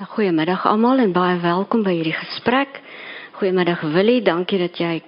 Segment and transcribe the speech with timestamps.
[0.00, 2.78] Goeiemiddag almal en baie welkom by hierdie gesprek.
[3.36, 5.02] Goeiemiddag Willie, dankie dat jy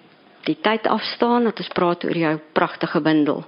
[0.44, 3.40] die tyd afstaan dat ons praat oor jou pragtige bundel.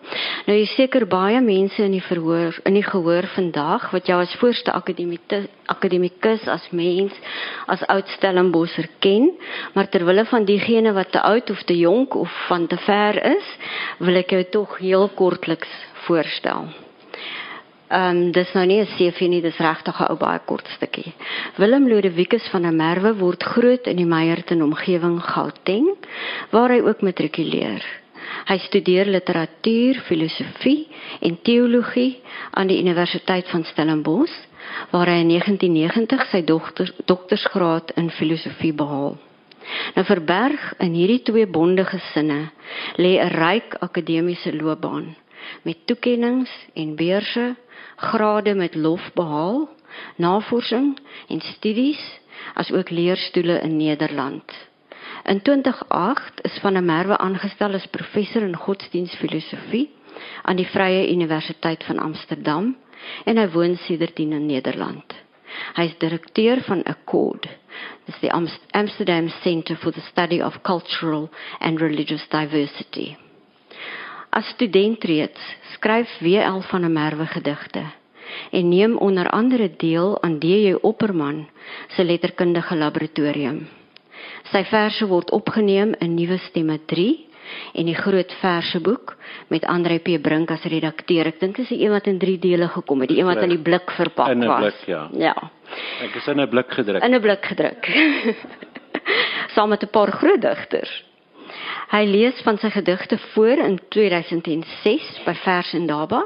[0.46, 4.32] Nou jy seker baie mense in die verhoor in die gehoor vandag wat jou as
[4.40, 7.12] voorste akademikus akademikus as mens
[7.68, 9.28] as oud Stellenbosser ken,
[9.76, 13.20] maar ter wille van diegene wat te oud of te jonk of van te ver
[13.36, 13.54] is,
[14.00, 15.78] wil ek jou tog heel kortliks
[16.08, 16.85] voorstel.
[17.86, 21.14] Ehm um, dis nou nie 'n CV nie, dis regtig 'n ou baie kort stukkie.
[21.56, 25.94] Willem Lodewikus van der Merwe word groot in die Meyerton omgewing Gauteng
[26.50, 27.84] waar hy ook matrikuleer.
[28.46, 30.88] Hy studeer literatuur, filosofie
[31.20, 32.20] en teologie
[32.50, 34.34] aan die Universiteit van Stellenbosch
[34.90, 39.16] waar hy in 1990 sy dokter, doktorsgraad in filosofie behaal.
[39.94, 42.50] Nou verberg in hierdie twee bonde gesinne
[42.96, 45.14] lê 'n ryk akademiese loopbaan
[45.62, 47.54] met toekenninge en beurse
[47.96, 49.68] grade met lof behaal,
[50.16, 52.20] navorsing en studies
[52.54, 54.52] as ook leerstoele in Nederland.
[55.24, 59.90] In 2008 is van der Merwe aangestel as professor in godsdienstfilosofie
[60.42, 62.76] aan die Vrye Universiteit van Amsterdam
[63.24, 65.14] en hy woon sedertdien in Nederland.
[65.76, 67.48] Hy is direkteur van Accord,
[68.06, 73.14] dis die Amsterdam Center for the Study of Cultural and Religious Diversity.
[74.30, 75.40] As student reeds
[75.74, 77.84] skryf WL van 'n Merwe gedigte
[78.50, 81.48] en neem onder andere deel aan DJ Opperman
[81.88, 83.68] se letterkundige laboratorium.
[84.52, 87.26] Sy verse word opgeneem in Nuwe Stemme 3
[87.74, 89.16] en die groot verseboek
[89.48, 91.26] met Andre P Brink as redakteur.
[91.26, 93.54] Ek dink dis die een wat in 3 dele gekom het, die een wat in
[93.54, 94.34] die blik verpak was.
[94.34, 95.08] In 'n blik, ja.
[95.12, 95.50] Ja.
[96.02, 97.02] Ek is in 'n blik gedruk.
[97.02, 97.86] In 'n blik gedruk.
[99.54, 101.04] Saam met 'n paar groot digters.
[101.86, 106.24] Hy lees van sy gedigte voor in 2006 by Vers en Daba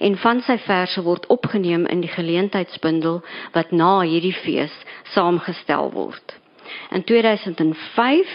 [0.00, 3.20] en van sy verse word opgeneem in die geleentheidsbundel
[3.52, 4.72] wat na hierdie fees
[5.12, 6.38] saamgestel word.
[6.96, 8.32] In 2005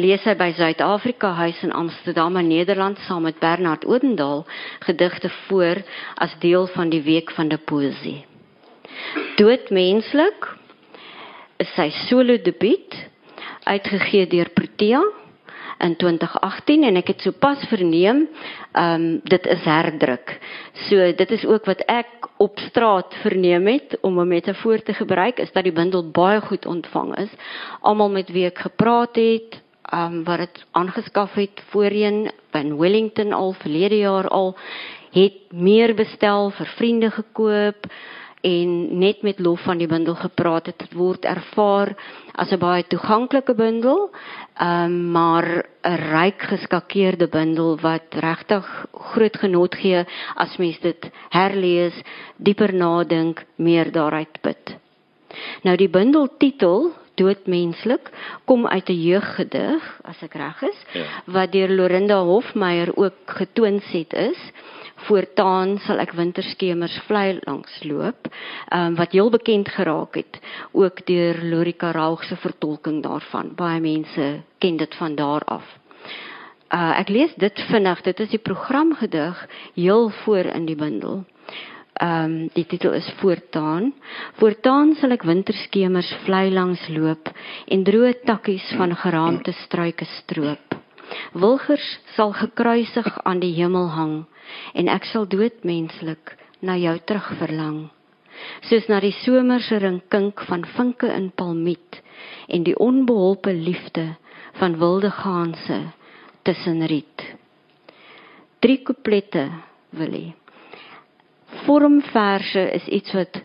[0.00, 4.46] lees hy by Suid-Afrika Huis in Amsterdam in Nederland saam met Bernard Odendaal
[4.86, 5.82] gedigte voor
[6.16, 8.24] as deel van die week van die poesie.
[9.36, 10.48] Doodmenslik
[11.60, 12.96] is sy solo debuut
[13.68, 15.04] uitgegee deur Protea
[15.78, 18.26] in 2018 en ek het sopas verneem,
[18.72, 20.38] ehm um, dit is herdruk.
[20.88, 25.38] So dit is ook wat ek op straat verneem het om 'n metafoor te gebruik
[25.38, 27.30] is dat die bundel baie goed ontvang is.
[27.80, 29.60] Almal met wie ek gepraat het,
[29.92, 34.56] ehm um, wat dit aangeskaf het voorheen in Wellington al verlede jaar al
[35.12, 37.86] het meer bestel vir vriende gekoop
[38.46, 41.94] en net met lof van die bundel gepraat het, het word ervaar
[42.34, 44.10] as 'n baie toeganklike bundel,
[44.60, 50.04] um, maar 'n ryk geskakeerde bundel wat regtig groot genot gee
[50.34, 52.02] as mens dit herlees,
[52.36, 54.76] dieper nadink, meer daaruit put.
[55.62, 58.10] Nou die bundel titel Doodmenslik
[58.44, 61.04] kom uit 'n jeuggedig, as ek reg is, ja.
[61.24, 64.52] wat deur Lorinda Hofmeyer ook getoonset is
[65.08, 68.28] voortaan sal ek winterskemers vlei langs loop
[68.72, 70.40] um, wat heel bekend geraak het
[70.72, 75.64] ook deur Lorika Raug se vertolking daarvan baie mense ken dit van daar af
[76.72, 81.24] uh, ek lees dit vinnig dit is die programgedig heel voor in die bundel
[81.96, 83.94] Ehm um, die titel is voortaan.
[84.36, 87.30] Voortaan sal ek winterskemers vlei langs loop
[87.72, 90.76] en droë takkies van geraamte struike stroop.
[91.32, 94.16] Wilgers sal gekruisig aan die hemel hang
[94.74, 97.78] en ek sal doodmenslik na jou terug verlang.
[98.68, 102.00] Soos na die somerse rinkink van vinke in palmiet
[102.52, 104.14] en die onbeholpe liefde
[104.60, 105.80] van wilde gaanse
[106.42, 107.24] tussen riet.
[108.60, 109.48] Drie couplette
[109.96, 110.26] wil hy.
[111.66, 113.40] Vormverse is iets wat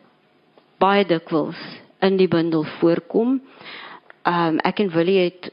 [0.81, 1.59] baie dikwels
[2.01, 3.39] in die bundel voorkom.
[4.25, 5.51] Um, ek en Willie het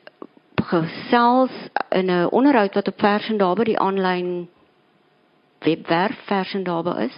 [0.69, 1.55] gesels
[1.91, 4.49] in 'n onderhoud wat op Vers en Daarby die aanlyn
[5.65, 7.17] webwerf Vers en Daarby is,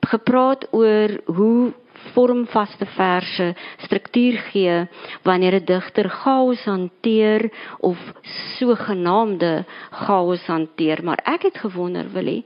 [0.00, 1.72] gepraat oor hoe
[2.12, 4.88] vormvaste verse struktuur gee
[5.22, 7.98] wanneer 'n digter chaos hanteer of
[8.58, 12.44] sogenaamde chaos hanteer, maar ek het gewonder Willie,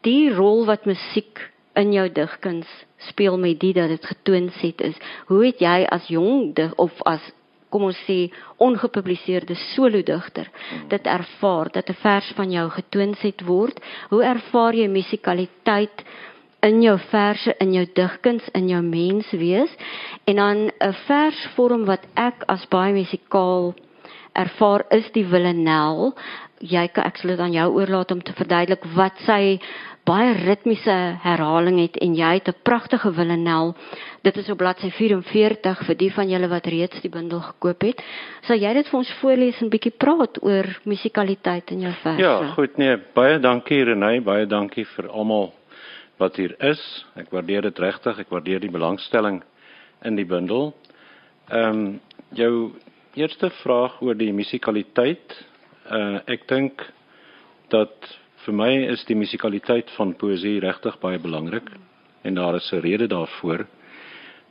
[0.00, 4.96] die rol wat musiek in jou digkuns speel met dit dat dit getoon set is.
[5.26, 7.32] Hoe het jy as jong dig of as
[7.76, 8.30] kom ons sê
[8.64, 10.48] ongepubliseerde solo digter
[10.88, 13.76] dit ervaar dat 'n vers van jou getoonset word.
[14.08, 16.04] Hoe ervaar jy musikaliteit
[16.62, 19.72] in jou verse in jou digkuns in jou mens wees
[20.24, 23.74] en dan 'n versvorm wat ek as baie musikaal
[24.32, 26.14] ervaar is die villanel
[26.60, 29.58] jy kan ek sal dit aan jou oorlaat om te verduidelik wat sy
[30.06, 30.94] baie ritmiese
[31.24, 33.74] herhaling het en jy het 'n pragtige Willenel.
[34.22, 38.02] Dit is op bladsy 44 vir die van julle wat reeds die bundel gekoop het.
[38.42, 42.22] Sal jy dit vir ons voorlees en bietjie praat oor musikaliteit in jou verse?
[42.22, 45.52] Ja, goed nee, baie dankie Renay, baie dankie vir almal
[46.18, 47.04] wat hier is.
[47.16, 48.18] Ek waardeer dit regtig.
[48.18, 49.42] Ek waardeer die belangstelling
[50.02, 50.74] in die bundel.
[51.50, 52.00] Ehm um,
[52.34, 52.72] jou
[53.14, 55.46] eerste vraag oor die musikaliteit.
[55.90, 56.92] Uh ek dink
[57.68, 61.66] dat vir my is die musikaliteit van poësie regtig baie belangrik
[62.22, 63.66] en daar is 'n rede daarvoor.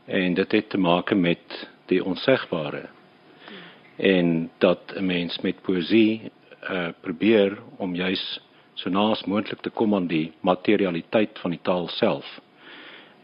[0.07, 2.89] En dit het te maak met die onsegbare.
[3.97, 6.31] En dat 'n mens met poësie
[6.69, 8.39] uh probeer om juis
[8.73, 12.39] so naas moontlik te kom aan die materialiteit van die taal self.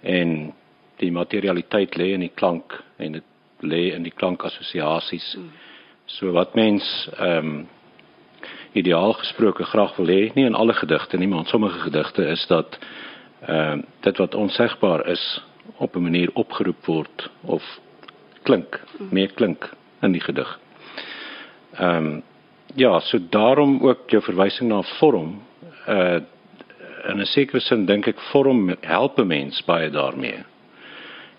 [0.02, 0.54] En
[0.98, 3.24] die materialiteit lê in die klank en dit
[3.60, 5.36] lê in die klankassosiasies.
[5.36, 5.52] Mm.
[6.06, 7.68] So wat mens ehm um,
[8.74, 12.46] ideaal gesproke graag wil hê, nie in alle gedigte nie, maar in sommige gedigte is
[12.48, 12.80] dat
[13.42, 15.42] ehm um, dit wat onsegbaar is
[15.78, 17.64] op 'n manier opgeroep word of
[18.44, 19.70] klink, meer klink
[20.02, 20.60] in die gedig.
[21.74, 22.24] Ehm um,
[22.76, 25.42] ja, so daarom ook jou verwysing na vorm
[25.88, 26.20] uh
[27.04, 30.44] in 'n sekere sin dink ek vorm help 'n mens baie daarmee.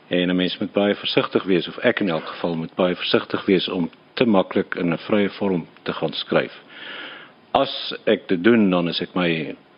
[0.08, 3.44] En 'n mens moet baie versigtig wees of ek in elk geval moet baie versigtig
[3.44, 6.60] wees om te maklik in 'n vrye vorm te gaan skryf.
[7.52, 7.72] As
[8.08, 9.28] ek dit doen, dan is ek my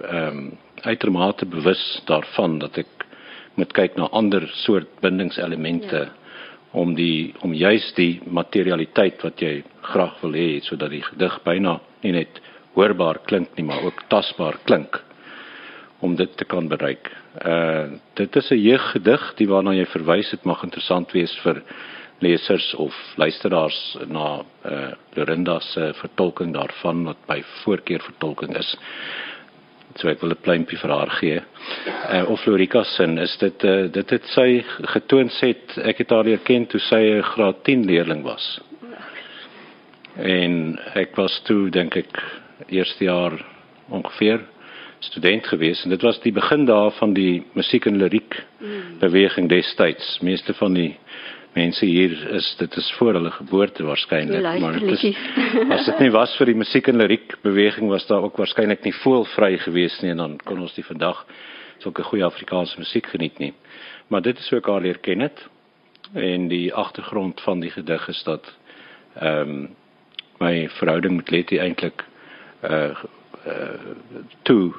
[0.04, 0.52] ehm um,
[0.84, 3.06] uitermate bewus daarvan dat ek
[3.56, 6.10] moet kyk na ander soort bindingselemente ja.
[6.76, 11.78] om die om juis die materialiteit wat jy graag wil hê sodat die gedig byna
[12.02, 12.40] nie net
[12.74, 15.00] hoorbaar klink nie, maar ook tasbaar klink
[16.04, 17.10] om dit te kan bereik.
[17.40, 21.62] Uh dit is 'n jeuggedig, die waarna jy verwys het mag interessant wees vir
[22.18, 28.76] lesers of luisteraars na uh Lorinda se vertolking daarvan wat by voorkeur vertolking is.
[29.96, 31.40] So ek wil 'n pleintjie vir haar gee.
[32.10, 34.64] Uh of Lorika se is dit uh dit het sy
[34.94, 38.60] getoon sê ek het haar leer ken toe sy 'n graad 10 leerling was.
[40.16, 42.22] En ek was toe dink ek
[42.68, 43.44] eerste jaar
[43.90, 44.40] ongeveer
[45.04, 48.98] student gewees en dit was die begin daar van die musiek en liriek mm.
[49.00, 50.18] beweging destyds.
[50.22, 50.96] Meeste van die
[51.54, 55.16] mense hier is dit is voor hulle geboorte waarskynlik, maar dit is
[55.70, 58.94] as dit nie was vir die musiek en liriek beweging was daar ook waarskynlik nie
[59.02, 61.24] voelvry gewees nie en dan kon ons die vandag
[61.78, 63.52] sulke goeie Afrikaanse musiek geniet nie.
[64.08, 65.46] Maar dit is ook al leer ken het
[66.12, 68.52] en die agtergrond van die gedig is dat
[69.14, 69.72] ehm um,
[70.38, 72.04] my verhouding met Letty eintlik
[72.64, 72.90] uh
[73.46, 73.92] uh
[74.42, 74.72] toe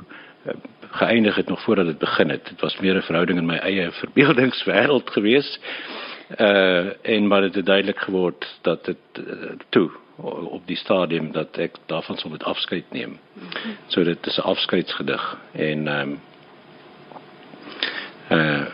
[0.45, 0.53] uh,
[0.99, 2.45] geëindig het nog voordat dit begin het.
[2.49, 5.59] Dit was meer 'n verhouding in my eie verbeeldingswêreld gewees.
[6.29, 9.91] Uh en maar dit het duidelik geword dat dit uh, toe
[10.49, 13.19] op die stadium dat ek daarvan sou moet afskeid neem.
[13.87, 16.19] So dit is 'n afskeidsgedig en ehm um,
[18.29, 18.65] uh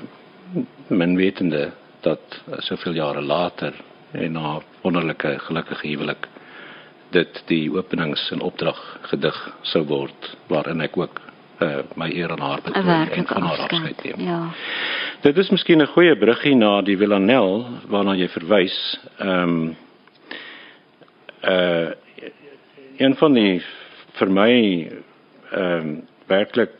[0.88, 3.74] men wetende dat soveel jare later
[4.12, 6.28] en na wonderlike gelukkige huwelik
[7.10, 11.22] dit die openings en opdrag gedig sou word waarin ek ook
[11.62, 14.28] uh, my eer aan haar betoon en van haar afskeid neem.
[14.28, 14.40] Ja.
[15.22, 19.00] Dit is miskien 'n goeie bruggie na die Villanel waarna jy verwys.
[19.18, 19.78] Ehm um,
[21.42, 21.90] uh
[22.98, 23.62] een van die
[24.20, 24.52] vir my
[25.52, 26.72] ehm um, werklik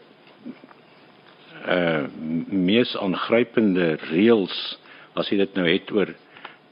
[1.68, 2.06] uh
[2.48, 4.78] mees aangrypende reëls
[5.14, 6.14] as jy dit nou het oor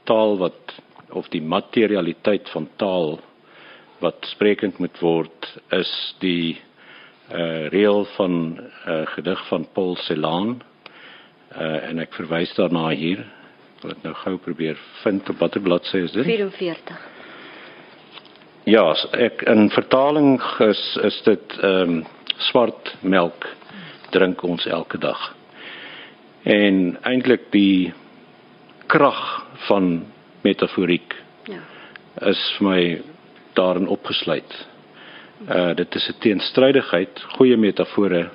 [0.04, 0.74] taal wat
[1.10, 3.20] of die materialiteit van taal
[4.00, 6.60] wat sprekend moet word is die
[7.32, 10.62] uh reël van 'n uh, gedig van Paul Celan.
[11.52, 13.18] Uh en ek verwys daarna hier.
[13.76, 16.24] Ek wil dit nou gou probeer vind op watter bladsy is dit?
[16.24, 16.98] 44.
[18.64, 22.06] Ja, ek in vertaling is is dit ehm um,
[22.36, 23.46] swart melk
[24.10, 25.34] drink ons elke dag.
[26.42, 27.92] En eintlik die
[28.86, 30.06] krag van
[30.42, 31.14] metaforiek.
[31.44, 31.60] Ja.
[32.30, 32.82] Is vir my
[33.54, 34.56] daarin opgesluit.
[35.48, 38.28] Uh dit is 'n teenstrydigheid, goeie metafore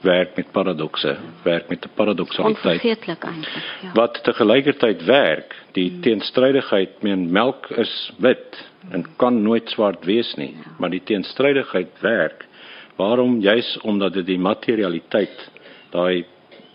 [0.00, 2.82] werk met paradokse, werk met 'n paradoksaliteit.
[2.82, 3.92] Onvergeetlik eintlik, ja.
[3.92, 6.00] Wat te gelykertyd werk, die hmm.
[6.00, 10.70] teenstrydigheid, meen melk is wit en kan nooit swart wees nie, ja.
[10.78, 12.46] maar die teenstrydigheid werk.
[12.96, 13.40] Waarom?
[13.40, 15.50] Juis omdat dit die materialiteit,
[15.90, 16.24] daai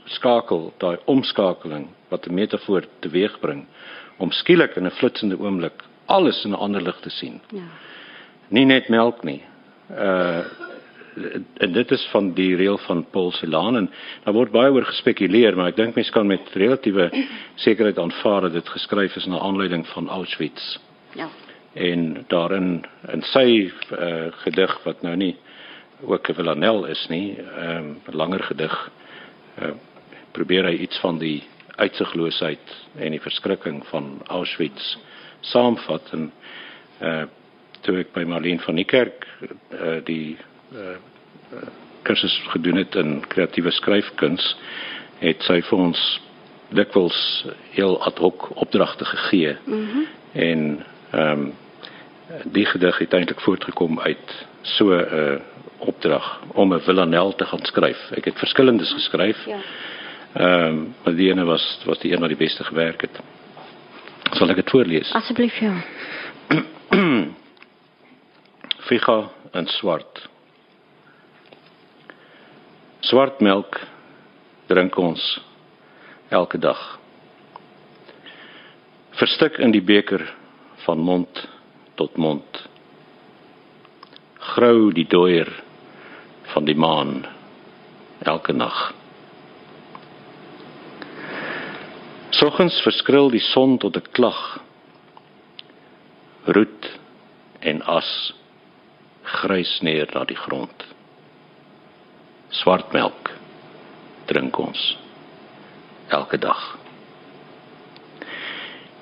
[0.06, 3.65] skakel, daai omskakeling wat 'n metafoor teweegbring
[4.18, 7.42] om skielik in 'n flitsende oomblik alles in 'n ander lig te sien.
[7.50, 7.68] Ja.
[8.48, 9.42] Nie net melk nie.
[9.89, 10.44] Uh
[11.58, 13.86] en dit is van die reël van Paul Celan en
[14.24, 17.08] daar word baie oor gespekuleer, maar ek dink mense kan met relatiewe
[17.65, 20.75] sekerheid aanvaar dat dit geskryf is na aanleiding van Auschwitz.
[21.15, 21.30] Ja.
[21.74, 25.36] En daarin in sy uh, gedig wat nou nie
[26.04, 27.38] ook 'n villanel is nie.
[27.39, 28.92] Ehm um, langer gedig
[29.62, 29.72] uh,
[30.32, 31.44] probeer hy iets van die
[31.75, 34.98] uitsigloosheid en die verskrikking van Auschwitz
[35.39, 36.32] saamvat en
[37.01, 37.24] uh
[37.86, 39.27] toe ek by Marlene van die kerk
[39.72, 40.38] uh die
[40.74, 40.98] uh
[42.06, 44.44] kursus gedoen het in kreatiewe skryfkuns
[45.22, 46.01] het sy vir ons
[46.75, 47.18] dikwels
[47.75, 49.58] heel ad hoc opdragte gegee.
[49.65, 50.84] Mm en
[51.15, 51.54] ehm um,
[52.51, 55.39] die gedig het eintlik voortgekom uit so 'n uh,
[55.77, 58.12] opdrag om 'n villanel te gaan skryf.
[58.12, 59.46] Ek het verskillendes geskryf.
[59.46, 59.60] Ja.
[60.34, 63.20] Ehm um, maar die ene was was die een wat die beste gewerk het.
[64.32, 65.12] Sal ek dit voorlees?
[65.13, 65.74] Asseblief ja.
[68.86, 70.20] Figa en swart.
[73.01, 73.80] Swart melk
[74.70, 75.24] drink ons
[76.30, 76.84] elke dag.
[79.18, 80.22] Verstik in die beker
[80.86, 81.42] van mond
[81.98, 82.62] tot mond.
[84.54, 85.50] Grou die dooier
[86.54, 87.25] van die maan
[88.22, 88.94] elke nag.
[92.38, 94.60] Soggens verskril die son tot 'n klag.
[96.46, 96.92] Roet
[97.65, 98.36] en as
[99.25, 100.86] grys neer na die grond.
[102.50, 103.32] Swart melk
[104.29, 104.82] drink ons
[106.13, 106.62] elke dag.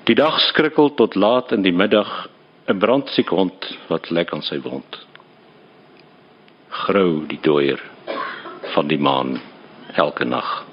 [0.08, 2.28] Die dag skrikkel tot laat in die middag
[2.68, 5.06] 'n brandsiek hond wat lek aan sy wond.
[6.68, 7.80] Grou die dooier
[8.74, 9.40] van die maan
[9.94, 10.64] elke nag.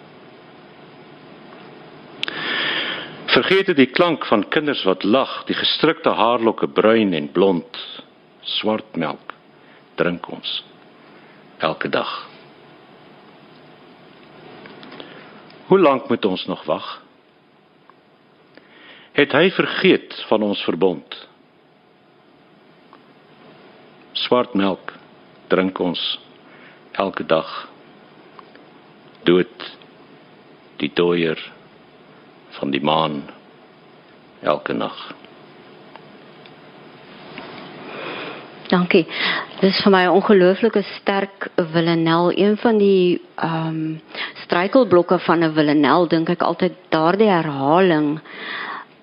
[3.32, 7.78] Vergeet dit die klank van kinders wat lag, die gestrikte haarlokke bruin en blond,
[8.42, 9.32] swart melk
[9.96, 10.64] drink ons
[11.58, 12.12] elke dag.
[15.68, 16.88] Hoe lank moet ons nog wag?
[19.12, 21.16] Het hy vergeet van ons verbond?
[24.12, 24.94] Swart melk
[25.52, 26.02] drink ons
[26.92, 27.50] elke dag.
[29.28, 29.68] Dood
[30.82, 31.40] die dooier
[32.58, 33.22] van die maan
[34.42, 35.21] elke nag.
[38.72, 39.04] Dankie.
[39.60, 44.02] Dis vir my 'n ongelooflike sterk villanel, een van die ehm um,
[44.44, 48.20] struikelblokke van 'n villanel dink ek altyd daardie herhaling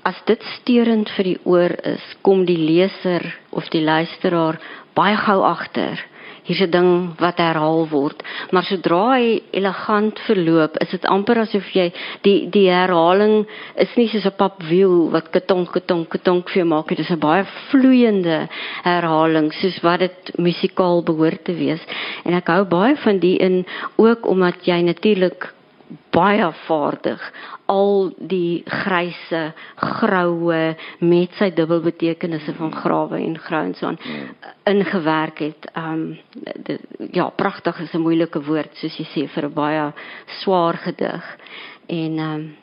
[0.02, 4.56] as dit steurend vir die oor is, kom die leser of die luisteraar
[4.94, 6.00] baie gou agter
[6.44, 11.68] hier's 'n ding wat herhaal word, maar sodra hy elegant verloop, is dit amper asof
[11.74, 11.92] jy
[12.22, 16.98] die die herhaling is nie soos 'n papwiel wat ketonk ketonk ketonk vir maak, dit
[16.98, 18.48] is 'n baie vloeiende
[18.84, 21.80] herhaling soos wat dit musikaal behoort te wees.
[22.24, 23.66] En ek hou baie van die in
[23.96, 25.52] ook omdat jy natuurlik
[26.10, 27.20] baie vaardig
[27.68, 29.40] al die grysse
[29.76, 30.60] groue
[31.04, 34.30] met sy dubbelbetekenisse van grawe en grou en so aan hmm.
[34.72, 35.68] ingewerk het.
[35.74, 36.78] Ehm um,
[37.12, 39.92] ja, pragtig is 'n moeilike woord soos jy sê vir 'n baie
[40.40, 41.36] swaar gedig.
[41.86, 42.56] En ehm um,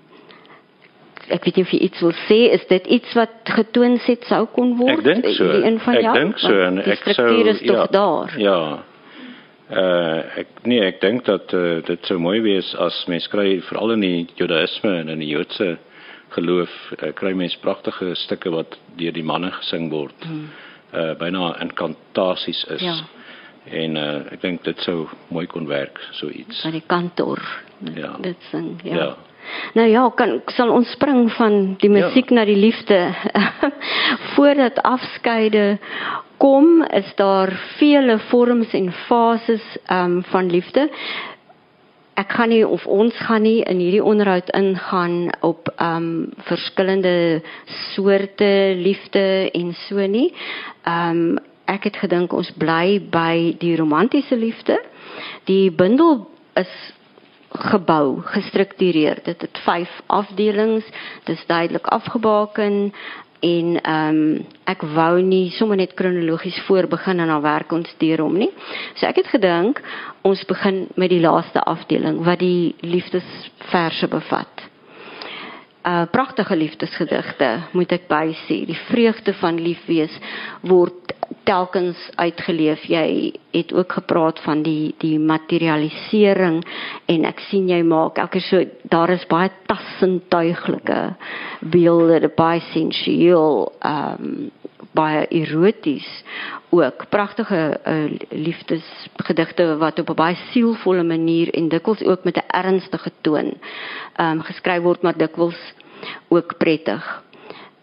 [1.30, 4.46] ek weet nie of jy iets wil sê, is dit iets wat getoon het sou
[4.54, 5.00] kon word?
[5.00, 5.52] Ek dink so.
[5.52, 6.16] Die een van jou.
[6.16, 7.30] Ek dink so en ek sou
[7.62, 8.36] ja, daar.
[8.38, 8.60] Ja.
[9.66, 13.96] Uh ek nee, ek dink dat uh, dit sou mooi wees as mens kry veral
[13.96, 15.72] in die Judaïsme en in die Joodse
[16.36, 16.70] geloof
[17.00, 20.28] uh, kry mens pragtige stukke wat deur die manne gesing word.
[20.28, 20.48] Hmm.
[20.94, 22.86] Uh byna inkantasies is.
[22.86, 23.00] Ja.
[23.66, 26.62] En uh ek dink dit sou mooi kon werk so iets.
[26.62, 27.42] By die kantoor.
[27.96, 28.14] Ja.
[28.22, 28.96] Dit sing, ja.
[29.02, 29.14] ja.
[29.74, 32.06] Nou ja, kan sal ons spring van die ja.
[32.06, 32.40] musiek ja.
[32.40, 33.00] na die liefde.
[34.36, 35.78] Voordat afskeide
[36.38, 40.90] kom, is daar vele vorms en fases um, van liefde.
[42.16, 47.42] Ek gaan nie of ons gaan nie in hierdie onderhoud ingaan op um verskillende
[47.92, 50.30] soorte liefde en so nie.
[50.88, 51.36] Um
[51.68, 54.78] ek het gedink ons bly by die romantiese liefde.
[55.50, 56.22] Die bundel
[56.56, 56.72] is
[57.56, 59.20] gebou, gestruktureer.
[59.24, 60.86] Dit het 5 afdelings.
[61.26, 62.94] Dit is duidelik afgebaken
[63.46, 67.92] en ehm um, ek wou nie sommer net kronologies voor begin en dan werk ons
[68.02, 68.50] deur hom nie.
[68.98, 69.82] So ek het gedink
[70.26, 74.66] ons begin met die laaste afdeling wat die liefdesverse bevat.
[75.86, 78.64] Uh pragtige liefdesgedigte moet ek by sê.
[78.66, 80.14] Die vreugde van lief wees
[80.66, 81.14] word
[81.46, 82.88] telkens uitgeleef.
[82.90, 86.64] Jy het ook gepraat van die die materialisering
[87.06, 91.02] en ek sien jy maak elke so daar is baie tassentuiglike
[91.62, 94.52] beelde, baie sensueel, ehm um,
[94.96, 96.08] baie eroties
[96.70, 102.48] ook pragtige uh, liefdesgedigte wat op 'n baie sielvolle manier en dikwels ook met 'n
[102.48, 103.54] ernstige toon
[104.16, 105.74] ehm um, geskryf word maar dikwels
[106.28, 107.24] ook prettig.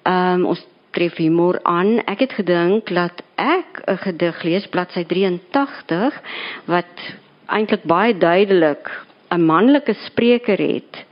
[0.02, 2.04] Ehm um, ons tref humor aan.
[2.04, 6.20] Ek het gedink dat ek 'n gedig lees bladsy 83
[6.64, 6.92] wat
[7.46, 8.90] eintlik baie duidelik
[9.30, 11.04] 'n manlike spreker het.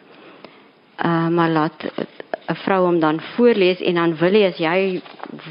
[1.04, 1.84] Uh maar laat
[2.48, 5.00] 'n vrou hom dan voorlees en dan wil jy as jy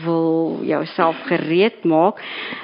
[0.03, 2.19] wil jouself gereed maak,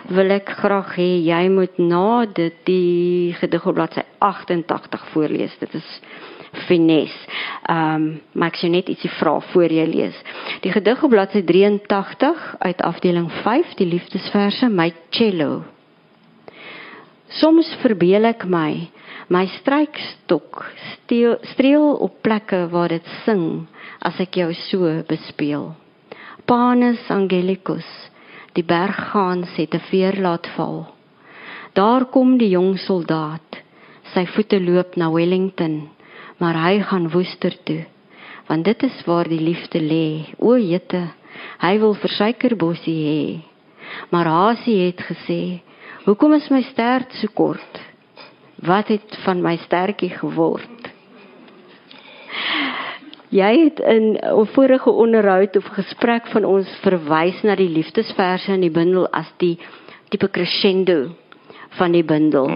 [0.10, 5.58] wil ek graag hê jy moet na dit die gedig op bladsy 88 voorlees.
[5.60, 6.02] Dit is
[6.68, 7.28] finesse.
[7.68, 10.18] Ehm um, maar ek sê net ietsie vra voor jy lees.
[10.62, 15.75] Die gedig op bladsy 83 uit afdeling 5, die liefdesverse, my cello.
[17.40, 18.88] Soms verbeel ek my
[19.28, 20.62] my strykstok
[21.54, 23.66] streel op plekke waar dit sing
[24.06, 25.74] as ek jou so bespeel.
[26.46, 27.88] Panis angelicus,
[28.54, 30.94] die berggaans het 'n veer laat val.
[31.74, 33.64] Daar kom die jong soldaat.
[34.14, 35.96] Sy voete loop na Wellington
[36.38, 37.84] maar hy gaan woester toe
[38.46, 41.02] want dit is waar die liefde lê o jette
[41.64, 43.24] hy wil versuikerbossie hê
[44.12, 45.40] maar Hasie het gesê
[46.06, 47.82] hoekom is my stert so kort?
[48.66, 50.92] Wat het van my stertjie geword?
[53.36, 58.62] Jy het in 'n vorige onderhoud of gesprek van ons verwys na die liefdesverse in
[58.62, 59.60] die bundel as die
[60.10, 61.16] tipe crescendo
[61.70, 62.48] van die bundel.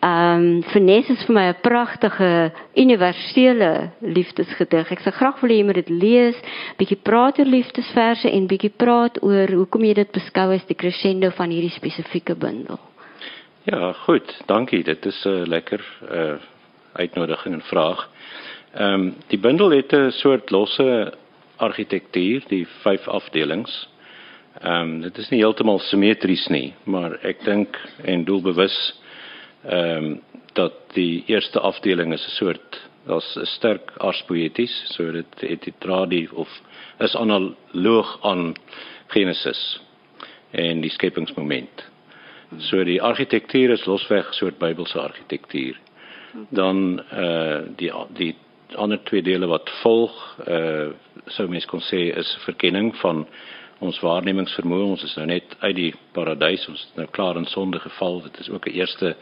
[0.00, 4.90] Ehm um, Finesse is vir my 'n pragtige universele liefdesgedig.
[4.90, 6.36] Ek sou graag wil hê jy moet dit lees,
[6.76, 11.30] bietjie praat oor liefdesverse en bietjie praat oor hoekom jy dit beskou as die crescendo
[11.30, 12.78] van hierdie spesifieke bundel.
[13.64, 14.28] Ja, goed.
[14.46, 14.82] Dankie.
[14.84, 15.80] Dit is 'n uh, lekker
[16.12, 16.36] uh
[16.96, 18.08] uitnodiging en vraag.
[18.74, 21.12] Ehm um, die bundel het 'n soort losse
[21.56, 23.88] argitektuur, die vyf afdelings.
[24.60, 28.94] Ehm um, dit is nie heeltemal simmetries nie, maar ek dink en doelbewus
[29.66, 30.22] ehm um,
[30.56, 35.74] dat die eerste afdeling is 'n soort daar's 'n sterk arspoeties, so dit het die
[35.78, 36.60] tradie of
[36.98, 38.54] is analoog aan
[39.06, 39.80] Genesis
[40.50, 41.90] en die skepingsmoment.
[42.58, 45.78] So die argitektuur is losweg 'n soort Bybelse argitektuur.
[46.48, 48.36] Dan eh uh, die die
[48.74, 50.88] ander twee dele wat volg, eh uh,
[51.26, 53.26] sou mens kon sê is verkenning van
[53.78, 57.80] ons waarnemingsvermoë ons is nou net uit die paradys ons is nou klaar in sonde
[57.80, 59.16] geval dit is ook 'n eerste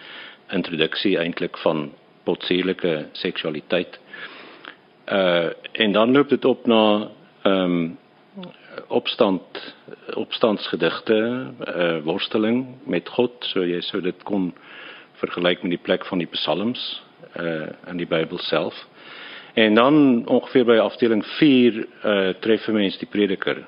[0.52, 1.92] introduksie eintlik van
[2.24, 3.98] potsierlike seksualiteit.
[5.12, 7.10] Uh en dan loop dit op na
[7.42, 7.98] ehm um,
[8.88, 9.74] opstand
[10.14, 13.32] opstandsgedigte uh worsteling met God.
[13.40, 14.52] So jy sou dit kon
[15.20, 17.02] vergelyk met die plek van die psalms
[17.36, 18.86] uh in die Bybel self.
[19.54, 23.66] En dan ongeveer by afdeling 4 uh tref mense die prediker.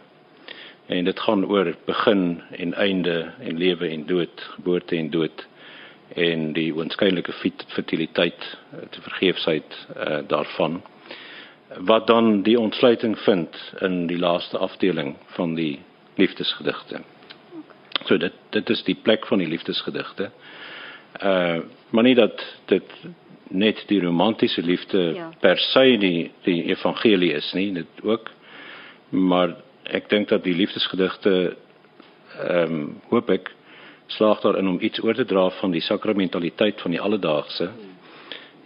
[0.86, 5.46] En dit gaan oor begin en einde en lewe en dood, geboorte en dood
[6.16, 7.32] en die oënskynlike
[7.74, 10.80] fertiliteit, eh, te vergeefsheid uh, daarvan
[11.82, 15.80] wat dan die ontsluiting vind in die laaste afdeling van die
[16.14, 17.00] liefdesgedigte.
[18.06, 20.30] So dit dit is die plek van die liefdesgedigte.
[21.22, 22.94] Uh maar nie dat dit
[23.48, 25.30] net die romantiese liefde ja.
[25.40, 28.30] per se die die evangelie is nie, dit ook
[29.08, 31.56] maar ek dink dat die liefdesgedigte
[32.36, 33.52] ehm um, hoop ek
[34.06, 37.70] slaag daarin om iets oor te dra van die sakramentaliteit van die alledaagse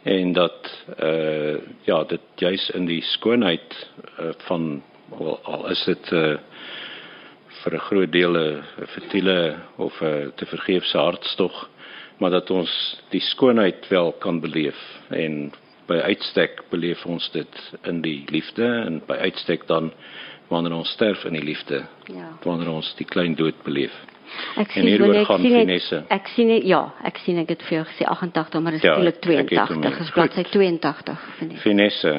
[0.03, 3.75] en dat uh, ja dit juis in die skoonheid
[4.21, 4.83] uh, van
[5.19, 6.37] al, al is dit uh,
[7.63, 8.63] vir 'n groot deel 'n
[8.95, 11.69] fertile of 'n te vergeefse hartstog
[12.19, 12.73] maar dat ons
[13.11, 15.53] die skoonheid wel kan beleef en
[15.87, 19.93] by uitstek beleef ons dit in die liefde en by uitstek dan
[20.51, 21.85] wanneer ons sterf in die liefde.
[22.11, 22.33] Ja.
[22.43, 23.95] Wanneer ons die klein dood beleef.
[24.59, 26.03] Ek sien hier ek gaan finesse.
[26.11, 28.87] Ek sien het, ja, ek sien ek het vir jou gesê 88, maar dit is
[28.87, 29.81] ja, eintlik 82.
[29.87, 31.63] Dit is bladsy 82 vind ek.
[31.65, 32.15] Finesse.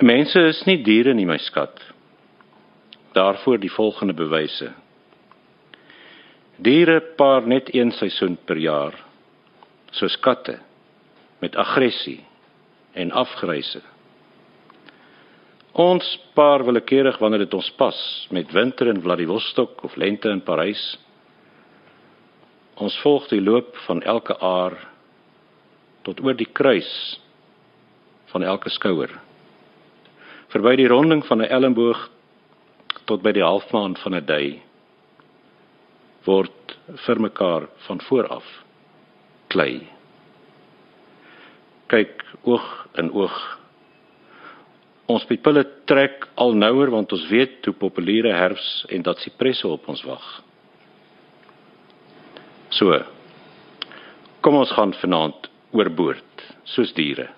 [0.00, 1.80] Mense is nie diere nie, my skat.
[3.16, 4.70] Daarvoor die volgende bewyse.
[6.60, 8.96] Diere paar net een seisoen per jaar,
[9.96, 10.58] soos katte
[11.40, 12.20] met aggressie
[12.92, 13.80] en afgryse.
[15.78, 17.96] Ons paar willekeurig wanneer dit ons pas
[18.34, 20.98] met winter in Vladivostok of lente in Parys.
[22.74, 24.74] Ons volg die loop van elke aar
[26.02, 27.20] tot oor die kruis
[28.32, 29.12] van elke skouer.
[30.50, 32.10] Verby die ronding van 'n elmboog
[33.06, 34.62] tot by die halfmaan van 'n dui
[36.24, 38.44] word vir mekaar van voor af
[39.48, 39.86] klei.
[41.86, 43.59] Kyk oog in oog
[45.10, 49.88] Ons pupille trek al nouer want ons weet hoe populêre herfs en dat sipresse op
[49.90, 50.26] ons wag.
[52.70, 52.94] So.
[54.40, 57.28] Kom ons gaan vanaand oorboord soos diere.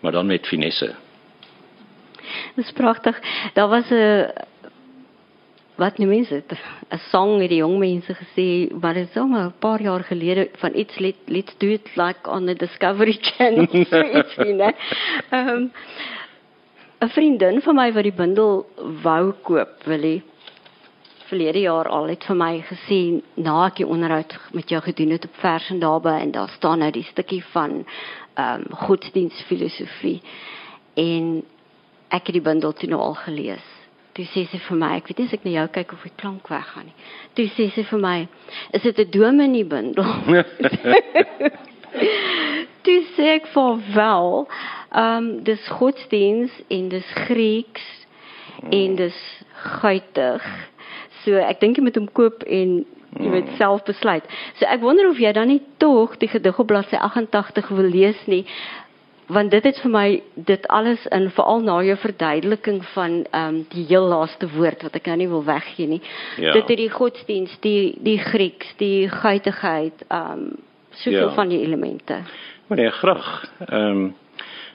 [0.00, 0.94] Maar dan met finesse.
[2.56, 3.18] Dis pragtig.
[3.54, 4.30] Daar was 'n
[5.76, 6.58] wat noem mense dit?
[6.92, 10.48] 'n Song het die jong mense gesê, maar dit is al 'n paar jaar gelede
[10.52, 13.66] van iets let let's do it like on the Discovery Channel.
[13.84, 14.74] so iets nie, né?
[15.30, 15.68] Ehm
[17.00, 18.66] 'n vriendin van my wat die bundel
[19.02, 20.22] wou koop, wil hy
[21.30, 22.98] verlede jaar al het vir my gesê
[23.40, 26.82] na ek die onderhoud met jou gedoen het op vers en daarby en daar staan
[26.84, 27.84] nou die stukkie van
[28.34, 30.20] ehm um, godsdienstfilosofie
[31.00, 31.42] en
[32.10, 33.66] ek het die bundel toe nou al gelees.
[34.12, 36.16] Toe sê sy vir my, ek weet nie as ek na jou kyk of die
[36.20, 36.96] klank weggaan nie.
[37.38, 38.16] Toe sê sy vir my,
[38.74, 40.04] is dit 'n dominee bundel?
[42.84, 44.48] toe sê ek vir wel,
[44.96, 47.86] um, dis godsdiens en dis Grieks
[48.70, 49.20] en dis
[49.80, 50.46] guitig.
[51.24, 52.80] So ek dink jy moet hom koop en
[53.18, 54.26] jy weet self besluit.
[54.58, 58.20] So ek wonder of jy dan nie tog die gedig op bladsy 88 wil lees
[58.30, 58.44] nie
[59.30, 63.60] want dit het vir my dit alles in veral na jou verduideliking van ehm um,
[63.70, 66.00] die heel laaste woord wat ek nou nie wil weggee nie.
[66.36, 66.52] Ja.
[66.56, 70.50] Dit het die godsdiens, die die Grieks, die guitigheid, ehm um,
[70.90, 71.34] soveel ja.
[71.34, 72.22] van die elemente.
[72.66, 73.30] Maar nee, graag.
[73.68, 74.14] Ehm um,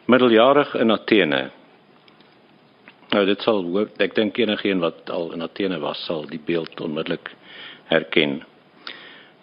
[0.06, 1.41] middeljarig in Athene.
[3.13, 3.63] Nou dit sal
[4.04, 7.32] ek dink enigiemand wat al in Athene was sal die beeld onmiddellik
[7.89, 8.44] herken.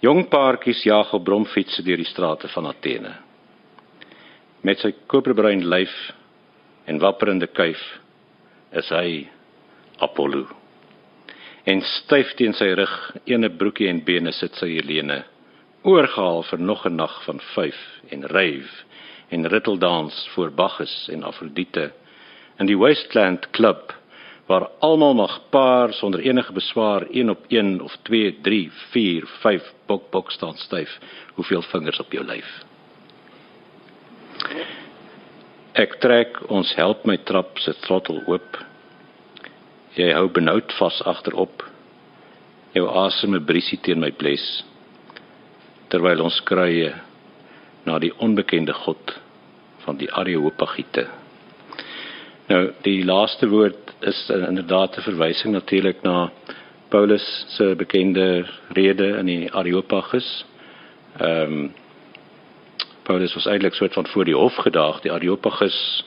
[0.03, 3.15] Jong paartjies jag op bromfietsse deur die strate van Athene
[4.63, 5.95] met sy koperbruin lyf
[6.87, 7.81] en wapperende kuif
[8.79, 9.25] is hy
[10.03, 10.47] Apollo.
[11.67, 12.95] En styf teen sy rug,
[13.27, 15.21] ene broekie en bene sit sy Helene,
[15.87, 17.79] oorgehaal vir nog 'n nag van vyf
[18.11, 18.71] en ryf
[19.33, 21.91] en ritteldans voor Bacchus en Afrodite
[22.61, 23.95] in die Wasteland Club
[24.51, 29.73] waar almal mag paar sonder enige beswaar 1 op 1 of 2 3 4 5
[29.87, 30.99] bok bok staan styf
[31.35, 32.51] hoeveel vingers op jou lyf
[35.73, 38.59] Ek trek ons help my trap se trottel oop.
[39.97, 41.63] Jy hou benoud vas agterop.
[42.77, 44.65] Jou asem 'n briesie teen my bles.
[45.89, 46.93] Terwyl ons krye
[47.85, 49.21] na die onbekende God
[49.85, 51.07] van die Areopagiete.
[52.47, 56.31] Nou die laaste woord is inderdaad 'n verwysing natuurlik na
[56.89, 60.45] Paulus se bekende rede in die Areopagus.
[61.19, 61.73] Ehm um,
[63.03, 66.05] Paulus was eintlik soort van voor die hof gedaag, die Areopagus,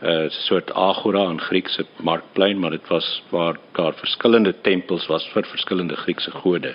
[0.00, 5.28] 'n uh, soort agora in Griekse markplein, maar dit was waar daar verskillende tempels was
[5.32, 6.74] vir verskillende Griekse gode.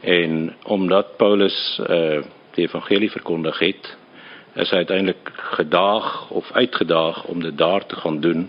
[0.00, 2.22] En omdat Paulus uh,
[2.56, 3.88] die evangelie verkondig het,
[4.56, 8.46] is hy uiteindelik gedaag of uitgedaag om dit daar te gaan doen.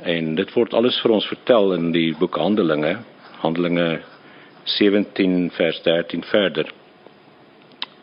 [0.00, 2.96] En dit word alles vir ons vertel in die boek Handelinge,
[3.42, 4.00] Handelinge
[4.64, 6.72] 17 vers 13 verder.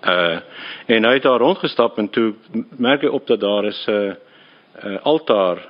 [0.05, 0.39] Uh
[0.87, 2.33] en hy het daar rondgestap en toe
[2.77, 4.13] merk hy op dat daar is 'n uh,
[4.85, 5.65] uh, altaar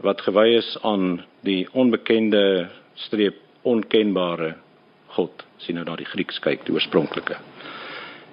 [0.00, 4.54] wat gewy is aan die onbekende streep onkenbare
[5.06, 5.44] God.
[5.56, 7.36] sien nou daar die Grieks kyk, die oorspronklike.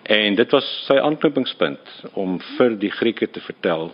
[0.05, 3.89] En dit was sy aanknopingspunt om vir die Grieke te vertel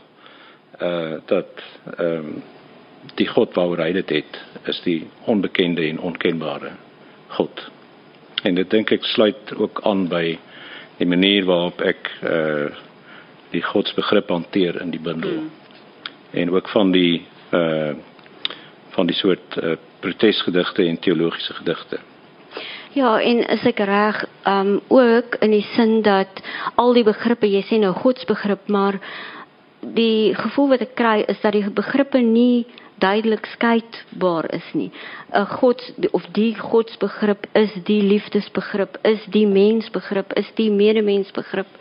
[0.82, 1.62] uh dat
[1.98, 2.42] ehm um,
[3.18, 6.72] die God waaroor hy dit het is die onbekende en onkenbare
[7.38, 7.64] God.
[8.44, 10.38] En dit dink ek sluit ook aan by
[11.00, 12.70] die manier waarop ek uh
[13.52, 15.42] die godsbegrip hanteer in die bundel.
[15.42, 15.50] Mm.
[16.32, 17.96] En ook van die uh
[18.92, 22.00] van die soort uh protesgedigte en teologiese gedigte.
[22.94, 26.42] Ja, en is ek reg um ook in die sin dat
[26.76, 29.00] al die begrippe, jy sê nou godsbegrip, maar
[29.82, 32.66] die gevoel wat ek kry is dat die begrippe nie
[33.02, 34.92] duidelik skeidbaar is nie.
[35.34, 41.72] 'n God of die godsbegrip is die liefdesbegrip, is die mensbegrip, is die medemensbegrip,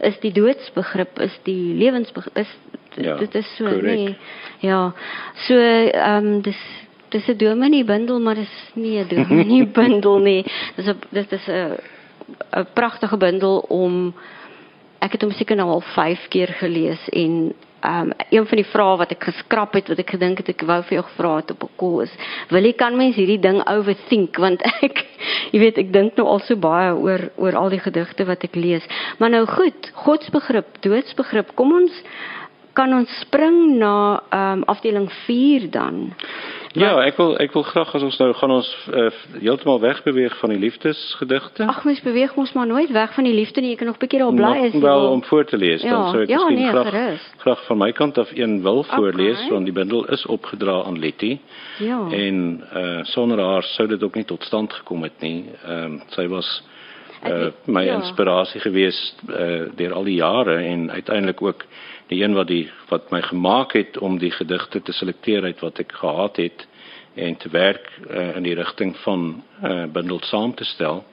[0.00, 2.36] is die doodsbegrip, is die lewensbegrip.
[2.38, 2.56] Is,
[2.96, 3.84] ja, dit is so correct.
[3.84, 4.16] nee.
[4.60, 4.92] Ja.
[5.46, 6.58] So ehm um, dis
[7.14, 10.42] dis 'n dominee bundel, maar dis nie 'n dominee bundel nie.
[10.76, 11.78] Dis 'n dit is 'n
[12.60, 14.14] 'n pragtige bundel om
[14.98, 17.52] ek het hom seker nou al 5 keer gelees en
[17.84, 20.80] um, een van die vrae wat ek geskrap het wat ek gedink het ek wou
[20.82, 22.14] vir jou gevra het op 'n kol is
[22.48, 24.36] wil jy kan mens hierdie ding overthink?
[24.44, 25.04] Want ek
[25.52, 28.54] jy weet ek dink nou al so baie oor oor al die gedigte wat ek
[28.54, 28.84] lees.
[29.18, 32.02] Maar nou goed godsbegrip doodsbegrip kom ons
[32.74, 36.14] kan ons spring na um, afdeling 4 dan
[36.74, 39.06] Ja, ek wil ek wil graag as ons nou gaan ons uh,
[39.38, 41.68] heeltemal wegbeweeg van die liefdesgedigte.
[41.70, 43.70] Ag, mens beweeg mos maar nooit weg van die liefde nie.
[43.74, 45.90] Jy kan nog 'n bietjie daar bly as jy wel om voor te lees ja,
[45.90, 47.34] dan sou ek ja, miskien nee, graag gerust.
[47.38, 49.50] graag van my kant af een wil voorlees okay.
[49.50, 51.38] want die bundel is opgedra aan Letty.
[51.78, 52.06] Ja.
[52.10, 55.50] En uh sonder haar sou dit ook nie tot stand gekom het nie.
[55.64, 56.62] Ehm um, sy was
[57.24, 57.94] uh, my ja.
[57.94, 61.64] inspirasie gewees uh, deur al die jare en uiteindelik ook
[62.08, 65.78] die een wat die wat my gemaak het om die gedigte te selekteer uit wat
[65.78, 66.66] ek gehad het
[67.14, 71.04] en te werk uh, in die rigting van uh, bundel saam te stel.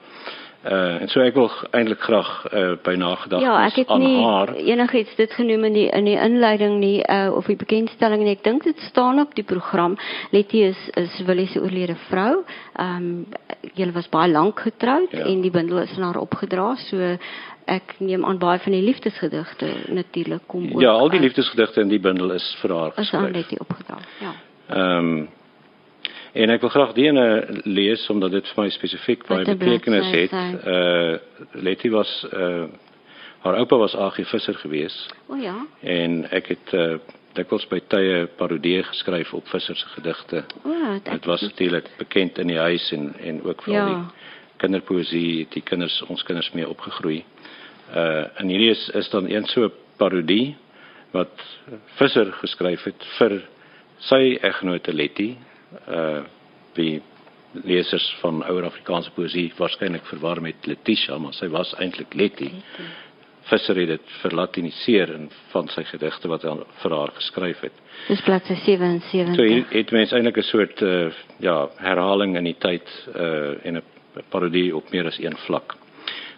[0.62, 4.20] Uh en so ek wil eintlik graag uh by nagedagtes ja, ek het aan nie
[4.22, 8.36] haar enigiets dit genoem in die in die inleiding nie uh of die bekendstelling nie.
[8.36, 9.96] Ek dink dit staan op die program.
[10.30, 12.44] Letty is is Willie se oorlede vrou.
[12.78, 13.26] Ehm um,
[13.74, 15.26] julle was baie lank getroud ja.
[15.26, 16.76] en die bundel is aan haar opgedra.
[16.86, 17.16] So
[17.64, 20.80] ek neem aan baie van die liefdesgedigte natuurlik kom ook.
[20.80, 23.06] Ja, al die liefdesgedigte in die bundel is vir haar geskryf.
[23.06, 23.98] Is aan Letty opgedra.
[24.20, 24.34] Ja.
[24.68, 25.28] Ehm um,
[26.32, 27.24] En ek wil graag die ene
[27.68, 30.32] lees omdat dit vir my spesifiek baie betekenis het.
[30.64, 32.64] Uh Letty was uh
[33.42, 34.94] haar oupa was Agie Visser gewees.
[35.28, 35.56] O ja.
[35.80, 36.94] En ek het uh
[37.36, 40.44] dikwels by tye parodieë geskryf op Visser se gedigte.
[40.64, 40.72] O,
[41.04, 43.86] dit was natuurlik bekend in die huis en en ook vir ja.
[43.86, 44.02] die
[44.62, 47.22] kinderpoesie, die kinders ons kinders mee opgegroei.
[47.92, 49.70] Uh en hierdie is is dan een so
[50.00, 50.54] parodie
[51.12, 51.34] wat
[51.98, 53.40] Visser geskryf het vir
[54.08, 55.32] sy eggenote Letty
[55.88, 56.22] uh
[56.76, 57.02] die
[57.52, 62.48] lesers van ouer Afrikaanse poesie waarskynlik verwar met Letitia, maar sy was eintlik Letty.
[63.50, 67.80] Visser het dit verlatiniseer in van sy gedigte wat hy vir haar geskryf het.
[68.06, 69.34] Dis bladsy 77.
[69.36, 73.76] So hier het mens eintlik 'n soort uh ja, herhaling in die tyd uh en
[73.76, 73.91] 'n
[74.30, 75.76] parodie op meer as een vlak.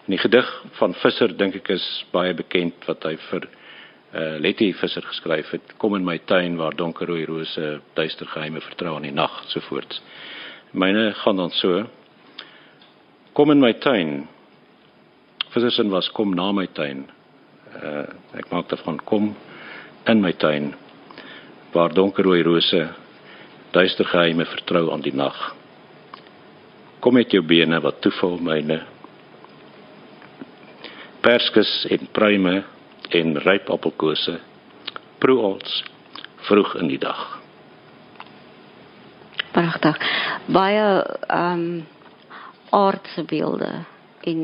[0.04, 4.72] En die gedig van Visser dink ek is baie bekend wat hy vir uh, Letty
[4.76, 9.14] Visser geskryf het kom in my tuin waar donkerrooi rose duister geheime vertrou in die
[9.16, 10.02] nag sovoorts.
[10.72, 11.86] Myne gaan dan so
[13.32, 14.28] kom in my tuin.
[15.54, 17.06] Vissersin was kom na my tuin.
[17.74, 18.06] Uh,
[18.38, 19.32] ek maak daarvan kom
[20.06, 20.74] in my tuin
[21.74, 22.84] waar donkerrooi rose
[23.74, 25.54] duister geheime vertrou aan die nag.
[27.04, 28.78] Kom met jou bene wat toeval myne.
[31.20, 32.62] Perskes en pruime
[33.12, 34.38] en ryp appelkose
[35.20, 35.74] proe ons
[36.48, 37.20] vroeg in die dag.
[39.52, 40.00] Pragtig.
[40.48, 40.86] Baie
[41.28, 41.82] ehm um,
[42.74, 43.68] aardse beelde
[44.26, 44.40] en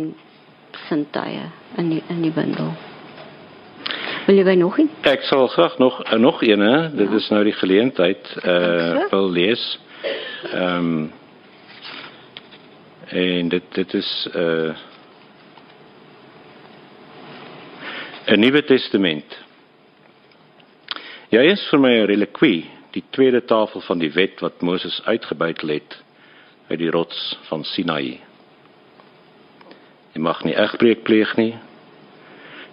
[0.87, 1.47] sintuie
[1.81, 2.75] in die, in die bundel.
[4.27, 4.91] Wil jy nog een?
[5.09, 6.67] Ek sal graag nog uh, nog een.
[6.93, 7.17] Dit ja.
[7.17, 9.65] is nou die geleentheid eh uh, wil lees.
[10.53, 11.20] Ehm um,
[13.11, 14.75] en dit dit is eh uh,
[18.27, 19.39] 'n Nuwe Testament.
[21.29, 25.69] Jy is vir my 'n relikwie, die tweede tafel van die wet wat Moses uitgebuitel
[25.69, 26.03] het
[26.69, 28.21] uit die rots van Sinai.
[30.13, 31.55] Jy mag nie egbreek pleeg nie.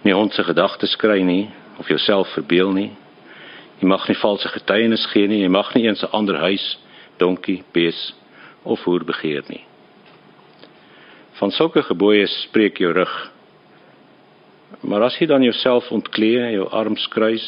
[0.02, 2.90] Nie onse gedagtes kry nie of jouself verbeel nie.
[3.78, 5.42] Jy mag nie valse getuienis gee nie.
[5.42, 6.78] Jy mag nie eens 'n ander huis,
[7.16, 8.14] donkie, bees
[8.62, 9.67] of hoer begeer nie.
[11.38, 13.16] Van sulke gebooie spreek jou rug
[14.80, 17.46] Maar as jy dan jouself ontklee, jou arms kruis,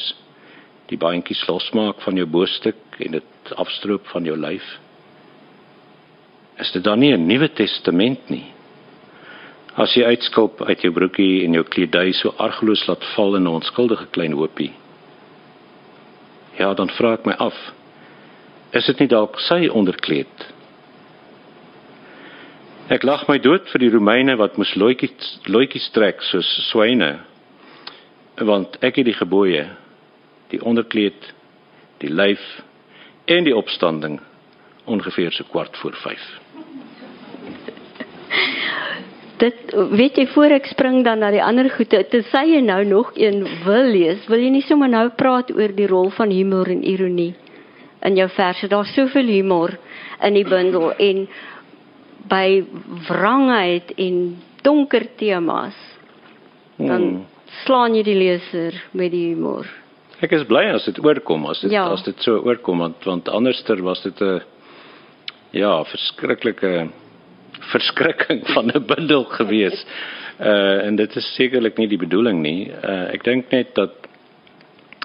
[0.90, 4.64] die bandjies losmaak van jou boostuk en dit afstroop van jou lyf,
[6.60, 8.52] is dit dan nie 'n Nuwe Testament nie?
[9.76, 13.54] As jy uitskulp uit jou broekie en jou kledui so argeloos laat val in 'n
[13.60, 14.72] onskuldige klein hoopie.
[16.58, 17.54] Ja, dan vra ek my af,
[18.72, 20.52] is dit nie dalk sy onderkleed?
[22.90, 27.20] Ek lag my dood vir die Romeine wat moes loetjies loetjies trek soos swyne.
[28.42, 29.62] Want ek het die gebooie,
[30.50, 31.28] die onderkleed,
[32.02, 32.42] die lyf
[33.30, 34.16] en die opstanding
[34.90, 36.24] ongeveer so kwart voor 5.
[39.44, 42.80] Dit weet jy voor ek spring dan na die ander goeie, te sê jy nou
[42.88, 46.66] nog een wil lees, wil jy nie sommer nou praat oor die rol van humor
[46.74, 47.36] en ironie
[48.02, 48.66] in jou verse?
[48.66, 49.78] Daar's soveel humor
[50.26, 51.22] in die bundel en
[52.30, 52.62] by
[53.08, 55.76] wrangheid en donker temas
[56.76, 57.26] dan hmm.
[57.64, 59.68] slaan jy die leser met die humor.
[60.20, 61.86] Ek is bly as dit oorkom as dit ja.
[61.92, 64.40] as dit so oorkom want want anderster was dit 'n
[65.50, 66.88] ja, verskriklike
[67.72, 69.84] verskrikking van 'n bundel gewees.
[70.40, 72.70] Uh en dit is sekerlik nie die bedoeling nie.
[72.72, 73.92] Uh ek dink net dat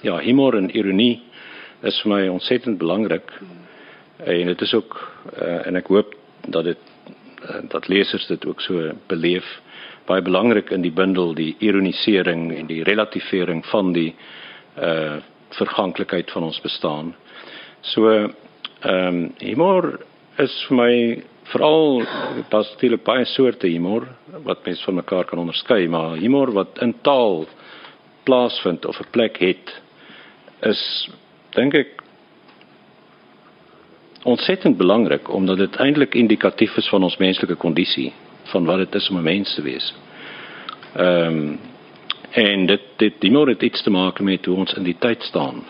[0.02, 1.24] ja, humor en ironie
[1.84, 3.32] is vir my ontsettend belangrik.
[3.40, 3.68] Hmm.
[4.24, 4.96] En dit is ook
[5.36, 6.16] uh en ek hoop
[6.48, 6.95] dat dit
[7.70, 9.46] dat lesers dit ook so beleef
[10.06, 14.12] baie belangrik in die bundel die ironisering en die relativering van die
[14.78, 15.22] uh
[15.56, 17.14] verganklikheid van ons bestaan.
[17.82, 18.34] So ehm
[18.82, 20.00] um, humor
[20.42, 20.96] is vir my
[21.52, 22.02] veral
[22.50, 24.08] pas stile baie soorte humor
[24.44, 27.46] wat mense van mekaar kan onderskei, maar humor wat in taal
[28.26, 29.82] plaasvind of 'n plek het
[30.62, 31.10] is
[31.56, 32.02] dink ek
[34.26, 38.14] ontsettend belangrik omdat dit eintlik indikatief is van ons menslike kondisie
[38.50, 39.94] van wat dit is om 'n mens te wees.
[40.96, 41.60] Ehm um,
[42.32, 45.64] en dit dit humor het iets te maak met hoe ons in die tyd staan.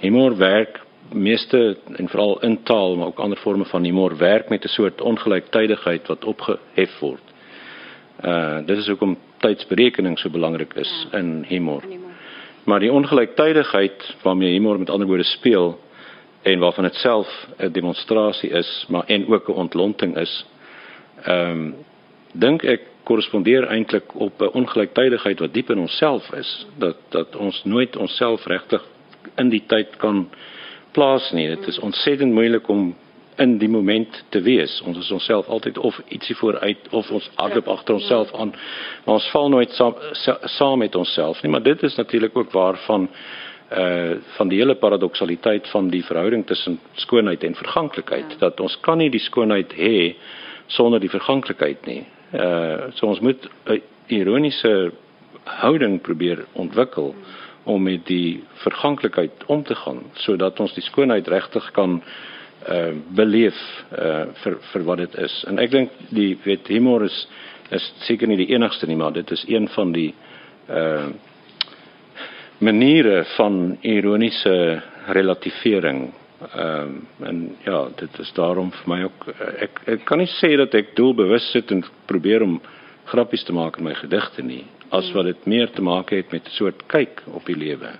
[0.00, 0.80] Humor werk
[1.12, 5.00] meeste en veral in taal maar ook ander forme van humor werk met 'n soort
[5.00, 7.22] ongelyktydigheid wat opgehef word.
[8.24, 11.18] Uh dit is hoekom tydsberekening so belangrik is ja.
[11.18, 11.82] in humor.
[12.64, 15.78] Maar die ongelyktydigheid waarmee humor met ander woorde speel
[16.42, 20.46] en waarvan dit self 'n demonstrasie is, maar en ook 'n ontlonting is.
[21.22, 21.74] Ehm um,
[22.32, 27.64] dink ek korrespondeer eintlik op 'n ongelyktydigheid wat diep in onsself is, dat dat ons
[27.64, 28.84] nooit onsself regtig
[29.36, 30.30] in die tyd kan
[30.90, 31.48] plaas nie.
[31.48, 32.96] Dit is ontsettend moeilik om
[33.40, 34.80] in die moment te wees.
[34.84, 37.72] Ons is onsself altyd of ietsie vooruit of ons hardop ja.
[37.72, 38.54] agter onsself aan.
[39.04, 39.94] Maar ons val nooit saam
[40.44, 43.08] saam met onsself nie, maar dit is natuurlik ook waar van
[43.70, 48.38] uh van die hele paradoksaliteit van die verhouding tussen skoonheid en verganklikheid ja.
[48.38, 50.16] dat ons kan nie die skoonheid hê
[50.66, 52.02] sonder die verganklikheid nie.
[52.34, 54.92] Uh so ons moet 'n ironiese
[55.44, 57.14] houding probeer ontwikkel
[57.64, 62.02] om met die verganklikheid om te gaan sodat ons die skoonheid regtig kan
[62.68, 63.56] uh beleef
[63.92, 65.44] uh vir vir wat dit is.
[65.48, 67.26] En ek dink die weet humor is
[67.70, 70.14] is seker nie die enigste nie, maar dit is een van die
[70.68, 71.08] uh
[72.60, 76.10] maniere van ironiese relativering.
[76.54, 79.26] Ehm uh, en ja, dit is daarom vir my ook
[79.60, 82.60] ek ek kan nie sê dat ek doelbewus sit en probeer om
[83.12, 86.46] grappies te maak in my gedigte nie, as wat dit meer te maak het met
[86.46, 87.92] 'n soort kyk op die lewe.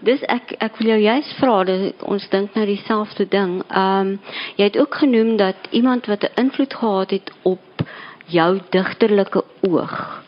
[0.00, 3.62] Dis ek ek wil jou juist vra dat ons dink nou dieselfde ding.
[3.68, 4.20] Ehm um,
[4.56, 7.64] jy het ook genoem dat iemand wat 'n invloed gehad het op
[8.26, 10.22] jou digterlike oog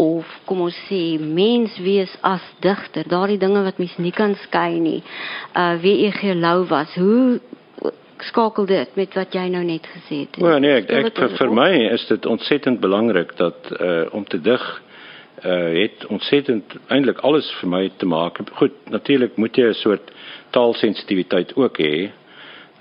[0.00, 4.80] of kom ons sê mens wees as digter, daardie dinge wat mens nie kan skei
[4.80, 5.00] nie.
[5.54, 7.40] Uh wie ek gelou was, hoe
[8.24, 10.38] skakel dit met wat jy nou net gesê het?
[10.40, 14.40] Ja nee, ek, ek vir, vir my is dit ontsettend belangrik dat uh om te
[14.40, 14.64] dig
[15.44, 18.40] uh het ontsettend eintlik alles vir my te maak.
[18.60, 20.12] Goed, natuurlik moet jy 'n soort
[20.56, 22.10] taalsensitiwiteit ook hê.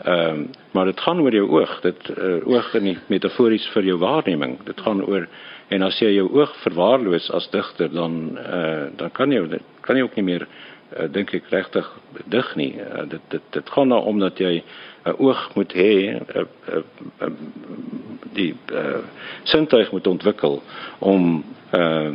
[0.03, 1.79] Ehm um, maar dit gaan oor jou oog.
[1.81, 4.59] Dit uh, oog in metafories vir jou waarneming.
[4.63, 5.27] Dit gaan oor
[5.69, 10.03] en as jy jou oog verwaarloos as digter dan uh dan kan jy kan jy
[10.03, 10.47] ook nie meer
[10.97, 11.87] uh, dink ek regtig
[12.25, 12.73] dig nie.
[12.81, 14.63] Uh, dit dit dit gaan nou omdat jy
[15.05, 16.83] 'n oog moet hê, uh, uh,
[17.21, 17.31] uh,
[18.33, 19.03] die uh,
[19.43, 20.61] sintuig moet ontwikkel
[20.99, 22.11] om uh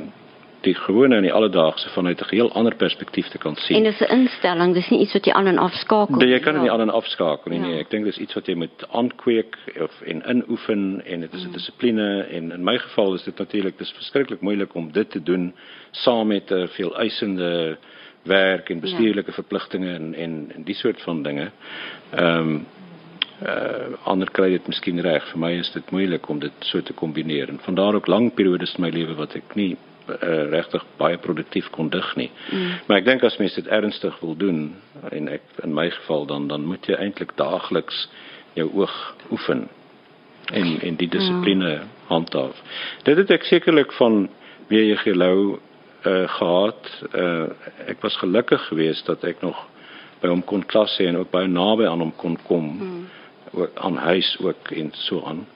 [0.65, 3.77] die gewone en die alledaagse vanuit 'n geheel ander perspektief te kan sien.
[3.77, 6.35] En dis 'n instelling, dis nie iets wat jy aan en afskakel nee, nie.
[6.35, 7.61] Jy kan dit nie aan en afskakel nie.
[7.61, 7.67] Ja.
[7.67, 11.43] Nee, ek dink dis iets wat jy moet aankweek of en inoefen en dit is
[11.43, 11.53] 'n mm.
[11.53, 15.55] dissipline en in my geval is dit natuurlik dis verskriklik moeilik om dit te doen
[15.91, 17.79] saam met 'n veel eisende
[18.23, 19.33] werk en bestuurlike ja.
[19.33, 21.51] verpligtinge en en en die soort van dinge.
[22.11, 22.67] Ehm um,
[23.43, 25.25] uh ander kry dit miskien reg.
[25.31, 27.49] Vir my is dit moeilik om dit so te kombineer.
[27.49, 29.77] En van daar ook lang periodes in my lewe wat ek nie
[30.09, 32.31] uh, regtig baie produktief kon dig nie.
[32.51, 32.71] Mm.
[32.87, 34.61] Maar ek dink as mens dit ernstig wil doen
[35.11, 38.07] en ek in my geval dan dan moet jy eintlik daagliks
[38.55, 38.97] jou oog
[39.31, 39.69] oefen
[40.53, 41.85] en en die dissipline ja.
[42.09, 42.57] handhaaf.
[43.05, 44.27] Dit het ek sekerlik van
[44.69, 45.39] wie jy gelou
[46.05, 46.91] uh, gehad.
[47.13, 47.49] Uh,
[47.89, 49.57] ek was gelukkig geweest dat ek nog
[50.21, 52.73] by hom kon klas hê en ook baie naby aan hom kon kom.
[52.81, 53.05] Mm.
[53.55, 55.47] ook aan huis ook en so aan.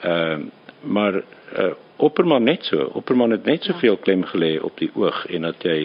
[0.00, 1.14] Ehm uh, maar
[1.58, 2.90] uh, Opperman net so.
[2.92, 5.78] Opperman het net soveel klem gelê op die oog en dat jy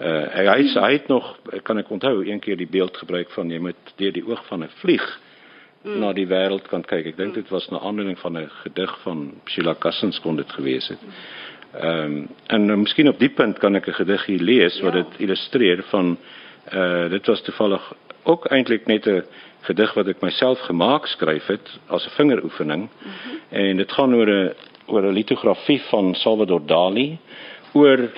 [0.00, 1.26] uh hy hy, hy het nog
[1.62, 4.64] kan ek onthou een keer die beeld gebruik van jy moet deur die oog van
[4.64, 5.04] 'n vlieg
[5.84, 5.98] mm.
[6.00, 7.06] na die wêreld kan kyk.
[7.06, 10.88] Ek dink dit was 'n aanleiding van 'n gedig van Sheila Cassens kon dit gewees
[10.88, 11.02] het.
[11.72, 14.84] Ehm um, en uh, miskien op die punt kan ek 'n gedig hier lees ja.
[14.84, 16.16] wat dit illustreer van
[16.72, 17.92] uh dit was toevallig
[18.22, 19.24] ook eintlik net 'n
[19.62, 22.82] gedig wat ek myself gemaak skryf het as 'n vingeroefening.
[22.82, 23.38] Mm -hmm.
[23.50, 24.54] En dit gaan oor 'n
[24.86, 27.18] oor 'n litografie van Salvador Dali
[27.72, 28.10] oor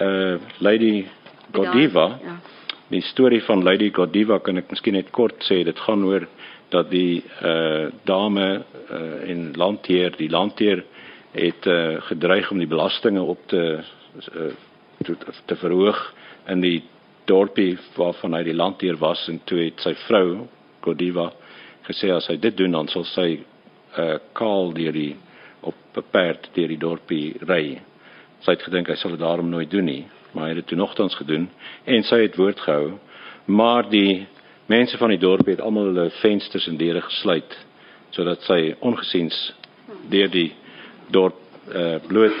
[0.00, 1.06] uh Lady
[1.52, 2.18] Godiva.
[2.24, 2.40] Ja.
[2.88, 5.64] Die storie van Lady Godiva kan ek miskien net kort sê.
[5.64, 6.26] Dit gaan oor
[6.68, 10.84] dat die uh dame uh in landheer, die landheer
[11.32, 13.80] het uh gedreig om die belastinge op te
[14.36, 14.52] uh,
[15.02, 16.14] te, te verhoog
[16.46, 16.82] in die
[17.24, 20.46] dorpie waarvan hy die landheer was en toe het sy vrou
[20.84, 21.30] Godiva
[21.88, 23.28] gesê as hy dit doen dan sal sy
[23.98, 25.14] uh kaal deur die
[25.62, 27.80] op 'n perd deur die dorpie ry.
[28.44, 30.78] Sy het gedink hy sal dit daarom nooit doen nie, maar hy het dit toe
[30.78, 31.48] nogtans gedoen
[31.86, 32.98] en sy het woord gehou.
[33.46, 34.26] Maar die
[34.66, 37.58] mense van die dorp het almal hulle vensters en deure gesluit
[38.10, 39.54] sodat sy ongesiens
[40.08, 40.52] deur die
[41.10, 42.32] dorp uh, bloot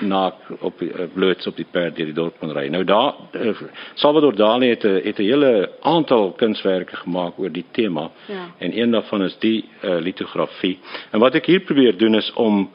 [0.00, 2.66] na op uh, bloot op die perd deur die dorp kon ry.
[2.72, 3.52] Nou daar uh,
[3.94, 8.10] Salvador Dali het 'n het 'n hele aantal kunswerke gemaak oor die tema.
[8.26, 8.50] Ja.
[8.58, 10.78] En een daarvan is die uh, litografie.
[11.10, 12.70] En wat ek hier probeer doen is om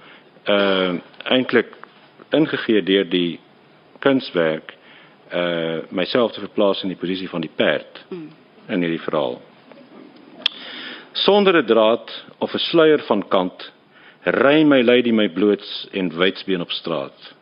[0.47, 0.93] uh
[1.23, 1.75] eintlik
[2.29, 3.39] ingegee deur die
[3.99, 4.75] kunswerk
[5.33, 8.29] uh myself te verplaas in die posisie van die perd mm.
[8.67, 9.41] in hierdie verhaal.
[11.11, 13.71] Sonder 'n draad of 'n sluier van kant
[14.31, 17.33] ry my lady my bloots en wydsbeen op straat.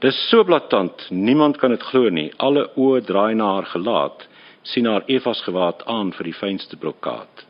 [0.00, 2.30] Dis so blaatant, niemand kan dit glo nie.
[2.36, 4.22] Alle oë draai na haar gelaat,
[4.62, 7.44] sien haar Evas gewaad aan vir die fynste brokaat.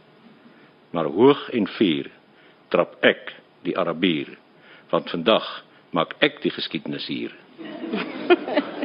[0.91, 2.11] Maar hoog en vuur
[2.70, 3.34] trap ek
[3.66, 4.32] die Arabier,
[4.91, 5.47] want vandag
[5.95, 7.34] maak ek die geskiedenis hier.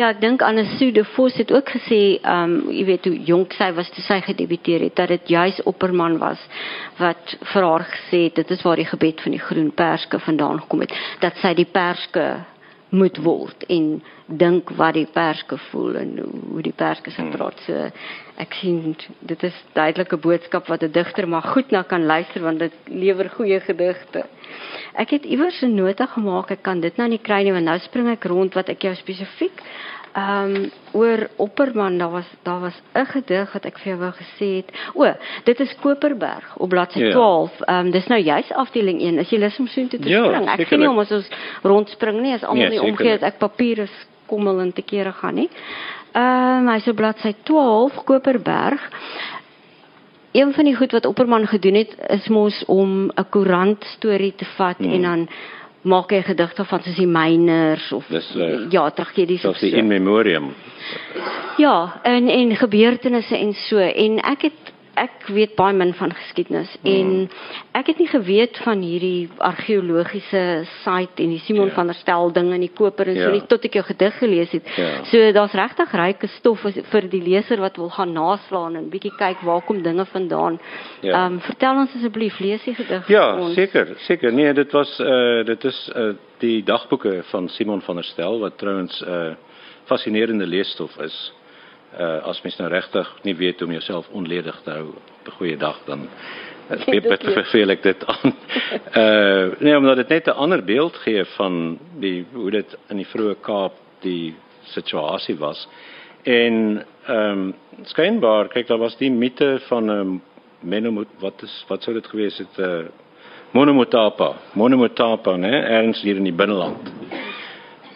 [0.00, 3.52] Ja, ek dink Annesu de Vos het ook gesê, ehm um, jy weet hoe jonk
[3.52, 6.40] sy was toe sy gedebuteer het, dat dit juis Opperman was
[6.96, 10.62] wat vir haar gesê het dit is waar die gebed van die groen perske vandaan
[10.62, 12.24] gekom het, dat sy die perske
[12.90, 16.10] moet word en dink wat die perske voel en
[16.50, 17.60] hoe die perske se praat.
[17.66, 17.90] So
[18.42, 22.58] ek sien dit is duidelike boodskap wat 'n digter maar goed na kan luister want
[22.58, 24.24] dit lewer goeie gedigte.
[24.94, 26.50] Ek het iewers 'n nota gemaak.
[26.50, 28.94] Ek kan dit nou nie kry nie want nou spring ek rond wat ek jou
[28.94, 29.62] spesifiek
[30.12, 34.12] ehm um, oor Opperman daar was daar was 'n gedig wat ek vir jou wou
[34.12, 34.70] gesê het.
[34.94, 35.06] O,
[35.44, 37.10] dit is Koperberg op bladsy ja.
[37.10, 37.60] 12.
[37.60, 39.18] Ehm um, dis nou juis afdeling 1.
[39.18, 40.48] Is jy lus om so intoe te ja, spring?
[40.48, 41.28] Ek sien nie om as ons
[41.62, 45.34] rondspring nie, as almal nee, nie omgee dat ek papiere skommel en te kere gaan
[45.34, 45.50] nie.
[46.12, 48.90] Ehm um, hy's op bladsy 12 Koperberg
[50.32, 54.44] een van die goed wat Opperman gedoen het is mos om 'n koerant storie te
[54.44, 54.92] vat hmm.
[54.92, 55.28] en dan
[55.82, 59.66] maak hy gedigte van soos die myners of Dis, uh, ja, tragedies of so.
[59.66, 60.52] in memoriam.
[61.56, 66.70] Ja, en en gebeurtenisse en so en ek het ek weet baie min van geskiedenis
[66.82, 66.90] hmm.
[66.90, 70.42] en ek het nie geweet van hierdie argeologiese
[70.80, 71.74] site en die Simon ja.
[71.74, 73.28] van der Stel ding in die koper en ja.
[73.28, 74.70] so nie tot ek jou gedig gelees het.
[74.76, 74.90] Ja.
[75.10, 79.44] So daar's regtig ryke stof vir die leser wat wil gaan naslaan en bietjie kyk
[79.46, 80.58] waar kom dinge vandaan.
[81.00, 81.26] Ehm ja.
[81.26, 83.54] um, vertel ons asseblief lees die gedig ja, ons.
[83.54, 84.32] Ja, seker, seker.
[84.32, 88.56] Nee, dit was uh dit is uh die dagboeke van Simon van der Stel wat
[88.58, 89.34] trouens uh,
[89.84, 91.16] fascinerende leesstof is
[91.98, 95.56] uh, as mens nou regtig nie weet om jouself onledig te hou op 'n goeie
[95.56, 96.08] dag dan
[96.86, 98.34] skep dit verveel ek dit aan.
[98.94, 103.06] Uh nee, omdat dit net 'n ander beeld gee van die hoe dit in die
[103.06, 105.68] vroeë Kaap die situasie was.
[106.22, 110.22] En ehm um, skynbaar kyk daar was die mite van 'n um,
[110.60, 112.86] menomot wat is wat sou dit gewees het 'n uh,
[113.50, 116.92] monomotapa, monomotapa, né, erns hier in die binneland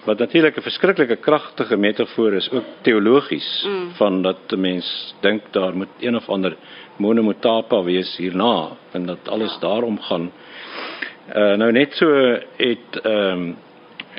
[0.04, 3.90] wat natuurlik 'n verskriklike kragtige metafoor is ook teologies mm.
[3.94, 6.56] van dat 'n mens dink daar moet een of ander
[6.96, 9.60] monomotapa wees hierna en dat alles ja.
[9.60, 10.32] daarom gaan.
[11.28, 12.06] Uh nou net so
[12.56, 13.56] het ehm um,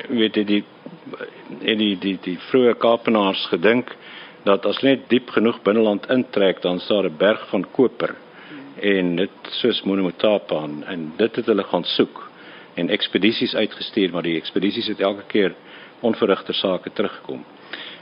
[0.08, 0.64] weet jy die
[1.62, 3.96] en die die die vroeë Kaapenaars gedink
[4.42, 8.82] dat as net diep genoeg binneland intrek dan staan 'n berg van koper mm.
[8.82, 12.30] en dit soos monomotapa en dit het hulle gaan soek
[12.74, 15.54] en ekspedisies uitgestuur maar die ekspedisies het elke keer
[16.00, 17.44] onverrigte sake terugkom.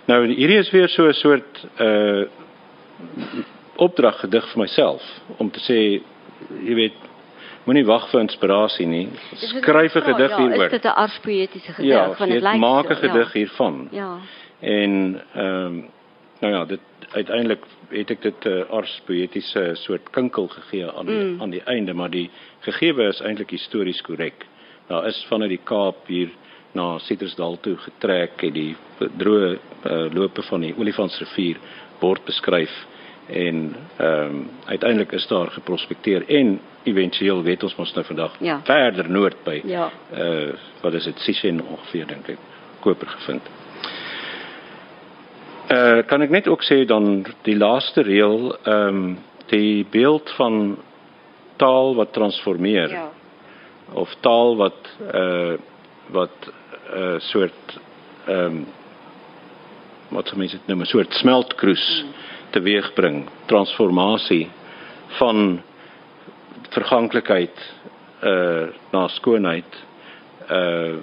[0.07, 2.25] Nou hierdie is weer so 'n soort uh
[3.77, 5.03] opdrag gedig vir myself
[5.37, 5.79] om te sê
[6.63, 6.99] jy weet
[7.65, 9.09] moenie wag vir inspirasie nie.
[9.35, 10.65] Skryf 'n gedig ja, hieroor.
[10.65, 12.53] Is dit 'n arspoëtiese gedig ja, van dit lyk?
[12.53, 13.39] Ja, maak 'n gedig ja.
[13.39, 13.89] hiervan.
[13.91, 14.19] Ja.
[14.61, 15.91] En ehm um,
[16.41, 16.81] nou ja, dit
[17.13, 21.41] uiteindelik het ek dit 'n uh, arspoëtiese soort kinkel gegee aan die, mm.
[21.43, 22.31] aan die einde, maar die
[22.61, 24.47] gegewe is eintlik histories korrek.
[24.87, 26.31] Daar is vanuit die Kaap hier
[26.75, 31.61] na Citrusdal toe getrek het die droë uh, lope van die Olifantsrivier
[32.01, 32.75] word beskryf
[33.27, 38.61] en ehm um, uiteindelik is daar geprospekteer en éventueel weet ons mos nou vandag ja.
[38.65, 39.91] verder noord by ja.
[40.13, 40.53] uh
[40.83, 42.39] wat is dit Sishen ongeveer dink ek
[42.85, 43.49] koper gevind.
[45.73, 49.19] Uh kan ek net ook sê dan die laaste reël ehm um,
[49.49, 50.77] die beeld van
[51.57, 53.09] taal wat transformeer ja.
[53.93, 55.57] of taal wat uh
[56.11, 56.37] wat
[56.93, 57.79] 'n uh, soort
[58.27, 58.67] ehm um,
[60.09, 62.13] wat sou mense dit noem 'n soort smeltkroes mm.
[62.51, 64.49] teweegbring, transformasie
[65.19, 65.63] van
[66.71, 67.57] verganklikheid
[68.23, 69.85] uh na skoonheid
[70.51, 70.97] uh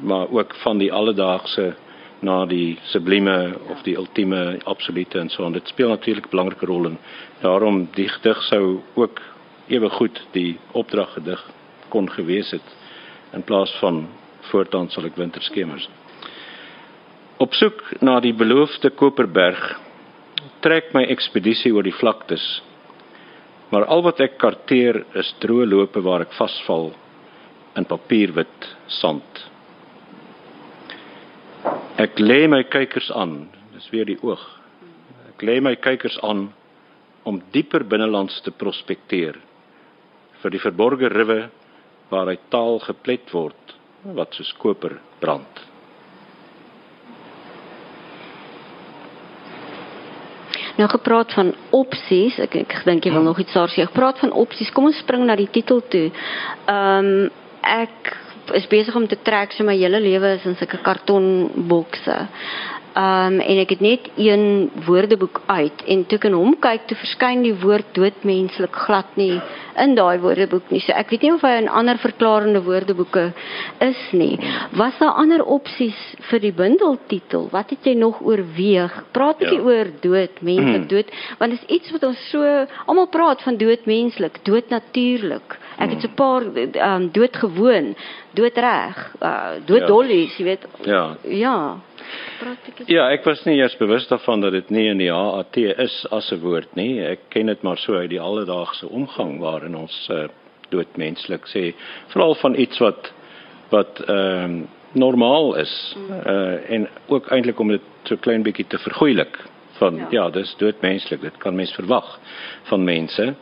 [0.00, 1.74] maar ook van die alledaagse
[2.20, 6.66] na die sublieme of die ultieme absolute en so en dit speel natuurlik 'n belangrike
[6.66, 6.98] rol en
[7.40, 9.20] daarom die gedig sou ook
[9.66, 11.50] ewe goed die opdrag gedig
[11.88, 12.76] kon gewees het
[13.32, 14.08] in plaas van
[14.50, 15.88] voortaan sal ek winterskemers.
[17.42, 19.62] Op soek na die beloofde Koperberg
[20.62, 22.44] trek my ekspedisie oor die vlaktes.
[23.72, 26.92] Maar al wat ek karteer is droë lope waar ek vasval
[27.78, 28.68] in papierwit
[29.00, 29.44] sand.
[32.02, 34.42] Ek lê my kykers aan, dis weer die oog.
[35.32, 36.50] Ek lê my kykers aan
[37.26, 39.38] om dieper binnelands te prospekteer
[40.42, 41.40] vir die verborgde riwe
[42.10, 45.60] waaruit taal geplet word wat soos koper brand.
[50.76, 53.84] Nou gepraat van opsies, ek ek dink jy wil nog iets daar sê.
[53.86, 54.72] Gepraat van opsies.
[54.72, 56.08] Kom ons spring na die titel toe.
[56.66, 57.30] Ehm um,
[57.62, 58.16] ek
[58.58, 62.16] is besig om te trek so my hele lewe is in sulke kartonbokse.
[62.92, 67.40] Um en ek het net een woordeboek uit en toe kan hom kyk toe verskyn
[67.40, 69.38] die woord doodmenslik glad nie
[69.80, 70.80] in daai woordeboek nie.
[70.84, 73.30] So ek weet nie of hy in ander verklarende woordeboeke
[73.80, 74.36] is nie.
[74.76, 75.96] Was daar ander opsies
[76.28, 77.46] vir die bundeltitel?
[77.54, 78.92] Wat het jy nog oorweeg?
[79.16, 79.64] Praat 'n bietjie ja.
[79.64, 85.56] oor doodmenslik, dood want dit is iets wat ons so almal praat van doodmenslik, doodnatuurlik.
[85.78, 87.94] Ek het so 'n paar um doodgewoon,
[88.34, 90.38] doodreg, uh, dooddollies, ja.
[90.38, 90.66] jy weet.
[90.84, 91.16] Ja.
[91.24, 91.80] Ja.
[92.86, 96.32] Ja, ek was nie eers bewus daarvan dat dit nie in die HAT is as
[96.32, 97.00] 'n woord nie.
[97.00, 100.28] Ek ken dit maar so uit die alledaagse omgang waarin ons uh,
[100.70, 101.74] doodmenslik sê,
[102.12, 103.12] veral van iets wat
[103.70, 105.96] wat ehm uh, normaal is.
[106.26, 109.38] Uh en ook eintlik om dit so klein bietjie te vergoeilik
[109.78, 111.20] van ja, ja dis doodmenslik.
[111.20, 112.18] Dit kan mens verwag
[112.70, 113.34] van mense.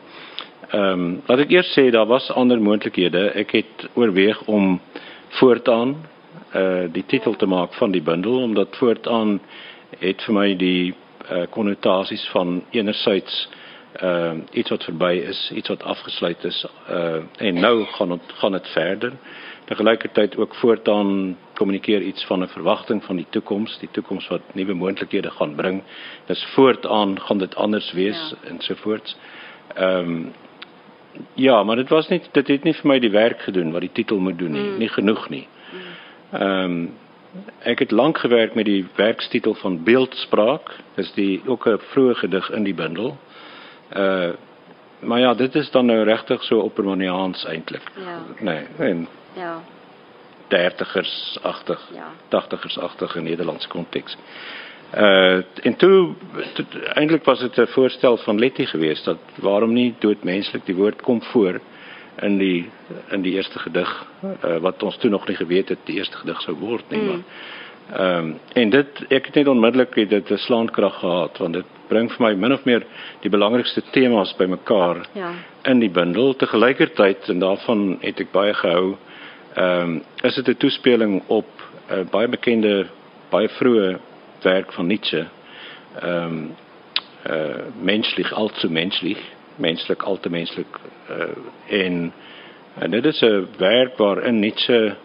[0.71, 3.31] Ehm um, laat ek eers sê daar was ander moontlikhede.
[3.35, 4.81] Ek het oorweeg om
[5.41, 5.97] voortaan
[6.55, 9.41] uh die titel te maak van die bundel omdat voortaan
[9.99, 10.95] het vir my die
[11.31, 13.49] uh konnotasies van enerzijds
[14.03, 18.53] uh iets wat verby is, iets wat afgesluit is uh en nou gaan het, gaan
[18.53, 19.13] dit verder.
[19.65, 24.75] Tegelykertyd ook voortaan kommunikeer iets van 'n verwagting van die toekoms, die toekoms wat nuwe
[24.75, 25.83] moontlikhede gaan bring.
[26.27, 28.49] Dis voortaan gaan dit anders wees ja.
[28.49, 29.17] ensovoorts.
[29.75, 30.33] Ehm um,
[31.35, 33.93] ja, maar dit was nie dit het nie vir my die werk gedoen wat die
[33.93, 34.79] titel moet doen nie, mm.
[34.79, 35.47] nie genoeg nie.
[36.31, 36.93] Ehm um,
[37.63, 40.71] ek het lank gewerk met die werkstitel van beeldspraak.
[40.95, 43.19] Dis die ook 'n vroeë gedig in die bundel.
[43.97, 44.31] Uh
[45.01, 47.83] maar ja, dit is dan nou regtig so oppermaniaans eintlik.
[47.97, 48.19] Ja.
[48.39, 49.63] Nee, en ja.
[50.49, 51.89] 30ers agtig.
[51.95, 52.09] Ja.
[52.29, 54.17] 80ers agtig in Nederlandse konteks.
[54.95, 56.15] Uh en toe
[56.95, 61.23] eintlik was dit 'n voorstel van Letty geweest dat waarom nie doodmenslik die woord kom
[61.23, 61.61] voor
[62.23, 62.71] in die
[63.11, 63.91] in die eerste gedig
[64.25, 67.07] uh, wat ons toe nog nie geweet het die eerste gedig sou word nie mm.
[67.09, 67.23] maar
[67.91, 72.11] ehm um, en dit ek het net onmiddellik dit 'n slaankrag gehad want dit bring
[72.13, 72.85] vir my min of meer
[73.21, 75.33] die belangrikste temas bymekaar ja.
[75.65, 78.97] in die bundel te gelykertyd en daarvan het ek baie gehou
[79.55, 81.51] ehm um, is dit 'n toespeling op
[81.91, 82.87] 'n uh, baie bekende
[83.31, 83.99] baie vroeë
[84.43, 85.27] werk van Nietzsche
[86.01, 86.57] ehm um,
[87.31, 89.21] uh menslich allzu menslich
[89.61, 90.81] menslik al te menslik
[91.11, 91.37] uh,
[91.69, 92.13] en
[92.79, 94.97] en dit is 'n werk waarin Nietzsche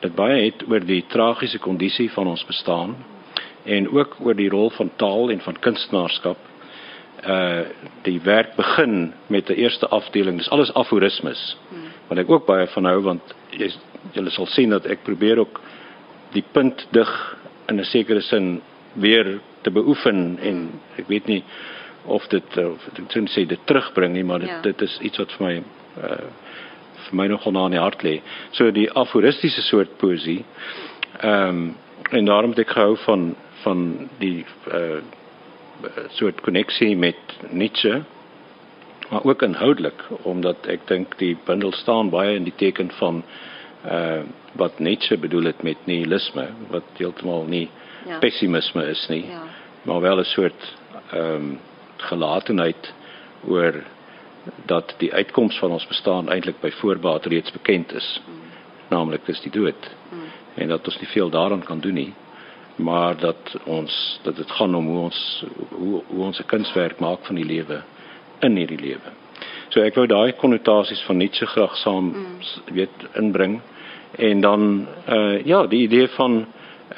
[0.00, 2.96] dit baie het oor die tragiese kondisie van ons bestaan
[3.64, 6.38] en ook oor die rol van taal en van kunstenaarskap.
[7.24, 7.62] Uh
[8.02, 10.38] die werk begin met 'n eerste afdeling.
[10.38, 11.56] Dis alles aforismes.
[11.68, 11.88] Hmm.
[12.08, 13.70] Wat ek ook baie van hou want jy
[14.12, 15.60] julle sal sien dat ek probeer ook
[16.32, 17.36] die punt dig
[17.68, 18.60] in 'n sekere sin
[18.92, 21.44] weer te beoefen en ek weet nie
[22.04, 24.60] of dit eh, of ek sou sê dit terugbring nie, maar dit ja.
[24.62, 25.56] dit is iets wat vir my
[26.02, 26.26] uh
[27.04, 28.14] vir my nogal na in die hart lê.
[28.56, 30.44] So die aforistiese soort poesie.
[31.20, 31.76] Ehm um,
[32.10, 35.02] en daarom het ek gehou van van die uh
[36.16, 37.16] soort koneksie met
[37.50, 38.02] Nietzsche
[39.10, 43.22] maar ook inhoudelik omdat ek dink die bundel staan baie in die teken van
[43.84, 44.22] uh
[44.54, 47.68] wat Nietzsche bedoel het met nihilisme wat heeltemal nie
[48.06, 48.18] ja.
[48.18, 49.42] pessimisme is nie ja.
[49.82, 50.76] maar wel 'n soort
[51.10, 51.58] ehm um,
[51.96, 52.92] gelatenheid
[53.46, 53.82] oor
[54.66, 58.08] dat die uitkoms van ons bestaan eintlik by voorbaat reeds bekend is.
[58.26, 58.40] Mm.
[58.88, 59.90] Naamlik dis die dood.
[60.10, 60.28] Mm.
[60.54, 62.12] En dat ons nie veel daaraan kan doen nie,
[62.76, 67.26] maar dat ons dat dit gaan om hoe ons hoe, hoe ons 'n kunswerk maak
[67.26, 67.82] van die lewe
[68.40, 69.12] in hierdie lewe.
[69.68, 72.38] So ek wou daai konnotasies van Nietzsche graag saam mm.
[72.74, 73.60] weet inbring
[74.16, 76.46] en dan uh ja, die idee van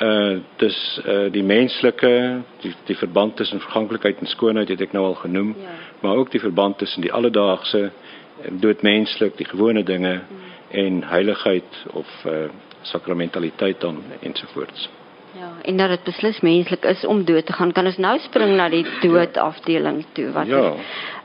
[0.03, 5.05] uh dis uh die menslike die die verband tussen verganklikheid en skoonheid het ek nou
[5.05, 5.75] al genoem ja.
[6.01, 7.91] maar ook die verband tussen die alledaagse
[8.51, 10.55] doodmenslik die gewone dinge mm.
[10.71, 12.49] en heiligheid of uh
[12.87, 14.89] sakramentaliteit dan ensovoorts.
[15.37, 17.73] Ja, en dat dit beslis menslik is om dood te gaan.
[17.73, 20.63] Kan ons nou spring na die dood afdeling toe wat ja.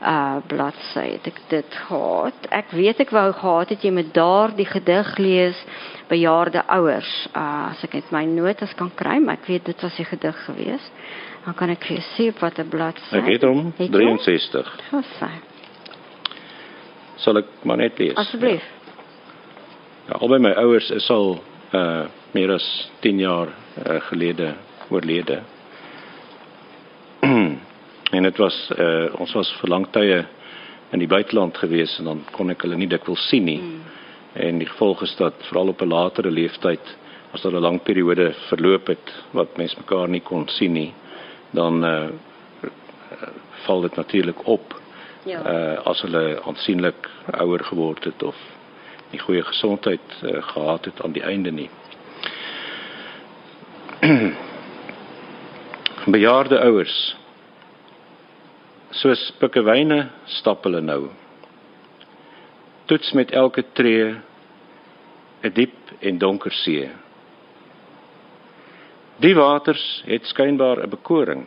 [0.02, 2.48] uh bladsy het ek dit gehad.
[2.52, 5.62] Ek weet ek wou gehad het jy met daardie gedig lees
[6.10, 7.12] bejaarde ouers.
[7.32, 10.44] Uh as ek net my notas kan kry, maar ek weet dit was 'n gedig
[10.44, 10.92] geweest.
[11.44, 13.16] Dan kan ek vir sê op watter bladsy.
[13.16, 14.76] Ek het hom 63.
[14.90, 15.06] Goed.
[17.16, 18.16] Sal ek maar net lees.
[18.16, 18.62] Asseblief.
[20.08, 21.40] Ja, albei my ouers is al
[21.72, 24.54] uh meer as 10 jaar uh, gelede
[24.90, 25.42] oorlede.
[28.16, 30.24] en dit was uh ons was vir lang tye
[30.92, 33.60] in die buiteland gewees en dan kon ek hulle nie dikwels sien nie.
[33.60, 33.80] Mm.
[34.32, 36.96] En die gevolg is dat veral op 'n latere leeftyd
[37.32, 40.92] as daar 'n lang periode verloop het wat mens mekaar nie kon sien nie,
[41.50, 42.08] dan uh
[43.64, 44.80] val dit natuurlik op.
[45.24, 45.40] Ja.
[45.40, 48.36] Uh as hulle aansienlik ouer geword het of
[49.10, 51.70] nie goeie gesondheid uh, gehad het aan die einde nie.
[56.14, 56.94] Bejaarde ouers
[58.98, 59.98] soos pikkewyne
[60.40, 61.04] stap hulle nou.
[62.90, 64.08] Toets met elke tree
[65.46, 66.90] 'n diep en donker see.
[69.22, 71.46] Die waters het skynbaar 'n bekoring.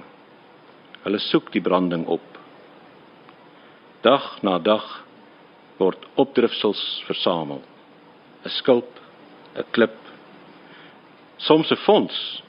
[1.03, 2.39] Hulle soek die branding op.
[4.01, 5.03] Dag na dag
[5.77, 7.61] word opdrifsels versamel.
[8.45, 8.99] 'n Skulp,
[9.55, 9.99] 'n klip,
[11.37, 12.44] soms 'n fonds,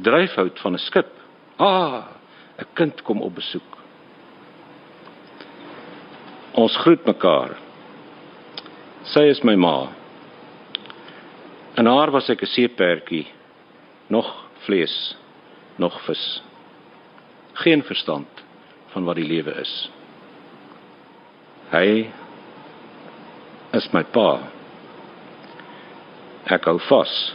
[0.00, 1.10] dryfhout van 'n skip.
[1.56, 2.04] Ah,
[2.58, 3.78] 'n kind kom op besoek.
[6.52, 7.56] Ons groet mekaar.
[9.02, 9.88] Sy is my ma.
[11.74, 13.26] En haar was ek 'n seepertjie,
[14.06, 14.28] nog
[14.64, 15.16] vlees,
[15.76, 16.42] nog vis.
[17.52, 18.28] Geen verstand
[18.92, 19.90] van wat die lewe is.
[21.70, 22.10] Hy
[23.72, 24.40] is my pa.
[26.44, 27.34] Ek hou vas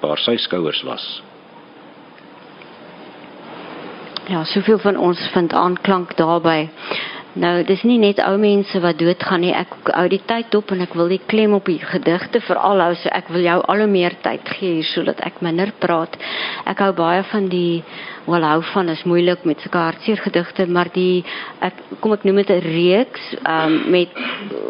[0.00, 1.22] waar sy skouers was.
[4.30, 6.68] Ja, soveel van ons vind aanklank daarbey.
[7.32, 9.50] Nou, dis nie net ou mense wat doodgaan nie.
[9.56, 12.92] Ek hou die tyd op en ek wil die klem op die gedigte veral hou.
[13.00, 16.14] So ek wil jou al hoe meer tyd gee hier sodat ek minder praat.
[16.70, 17.82] Ek hou baie van die
[18.28, 21.24] wel hou van is moeilik met sulke hartseer gedigte, maar die
[21.64, 24.14] ek kom ek noem dit 'n reeks um, met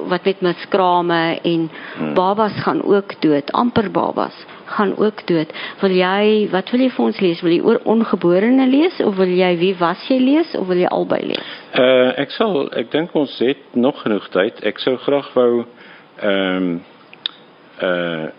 [0.08, 2.14] wat met miskrame en hmm.
[2.14, 4.38] babas gaan ook dood, amper babas
[4.76, 5.52] gaan ook dood.
[5.80, 7.42] Wil jy wat wil jy vir ons lees?
[7.44, 10.90] Wil jy oor ongeborene lees of wil jy wie was jy lees of wil jy
[10.90, 11.56] albei lees?
[11.78, 14.62] Uh ek sal ek dink ons het nog genoeg tyd.
[14.64, 15.64] Ek sou graag wou
[16.20, 16.70] ehm um,
[17.82, 18.30] uh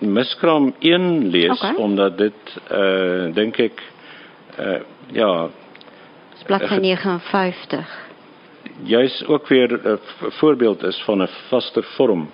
[0.00, 1.74] Miskraam 1 lees okay.
[1.76, 3.82] omdat dit uh dink ek
[4.56, 4.78] uh
[5.12, 5.50] ja
[6.48, 7.84] bladsy 59
[8.88, 9.98] juis ook weer 'n
[10.40, 12.30] voorbeeld is van 'n vaste vorm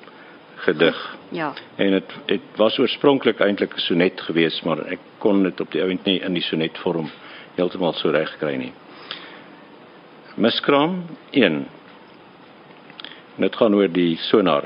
[0.56, 1.16] gedig.
[1.28, 1.52] Ja.
[1.76, 5.82] En dit dit was oorspronklik eintlik 'n sonnet geweest, maar ek kon dit op die
[5.82, 7.10] ount nie in die sonnetvorm
[7.54, 8.72] heeltemal so reg kry nie.
[10.36, 11.66] Miskraam 1.
[13.36, 14.64] Dit gaan oor die sonar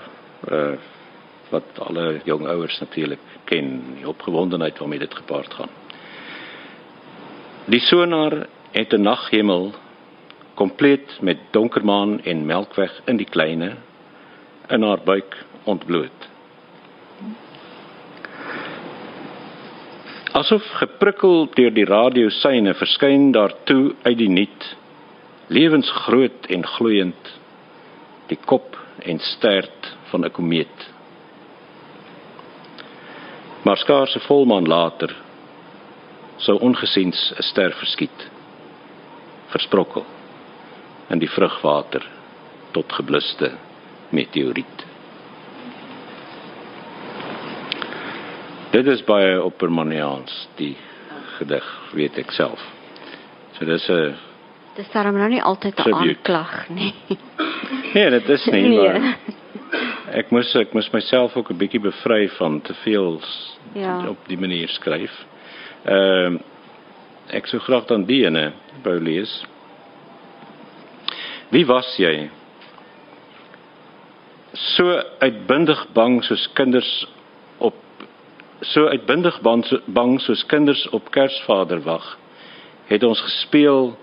[0.51, 0.77] uh
[1.51, 5.69] wat alle jong ouers natuurlik ken, die opgewondenheid waarmee dit gepaard gaan.
[7.65, 9.75] Die sonar het 'n naghemel
[10.55, 13.77] kompleet met donker maan en melkweg in die kleine
[14.71, 16.29] in haar buik ontbloot.
[20.33, 24.67] Asof geprikkel deur die radiosyne verskyn daar toe uit die niet
[25.51, 27.33] lewensgroot en gloeiend
[28.31, 30.79] die kop en stert van 'n komeet.
[33.63, 35.17] Maar skaars 'n volmaan later
[36.37, 38.31] sou ongesiens 'n ster verskiet
[39.47, 40.07] versprokkel
[41.09, 42.07] in die vrugwater
[42.71, 43.51] tot gebluste
[44.11, 44.87] meteoriet.
[48.71, 50.77] Dit is baie oppermaniaans die
[51.39, 52.63] gedig, weet ek self.
[53.59, 54.15] So dis 'n
[54.77, 56.95] Dis daarom nou nie altyd 'n aanklag nie.
[57.95, 58.77] Nee, dit is nie nee.
[58.79, 59.17] maar
[60.15, 63.21] ek moes ek moes myself ook 'n bietjie bevry van te veel
[63.75, 64.09] ja.
[64.09, 65.27] op die manier skryf.
[65.85, 66.41] Ehm uh,
[67.31, 68.53] ek sou graag dan die ene
[68.83, 69.45] wou lees.
[71.51, 72.31] Wie was jy?
[74.53, 76.91] So uitbundig bang soos kinders
[77.59, 77.77] op
[78.61, 82.19] so uitbundig bang, bang soos kinders op Kersvader wag.
[82.91, 83.95] Het ons gespeel,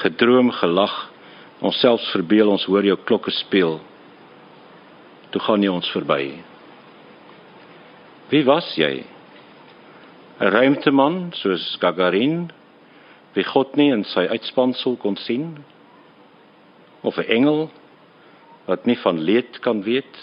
[0.00, 0.94] gedroom, gelag,
[1.60, 3.76] onsself verbeel ons hoor jou klokke speel.
[5.30, 6.40] Toe gaan jy ons verby.
[8.30, 9.04] Wie was jy?
[10.40, 12.48] 'n Ruimteman soos Gagarin,
[13.34, 15.58] wie God nie in sy uitspansel kon sien
[17.02, 17.70] of 'n engel
[18.66, 20.18] wat nie van leed kan weet.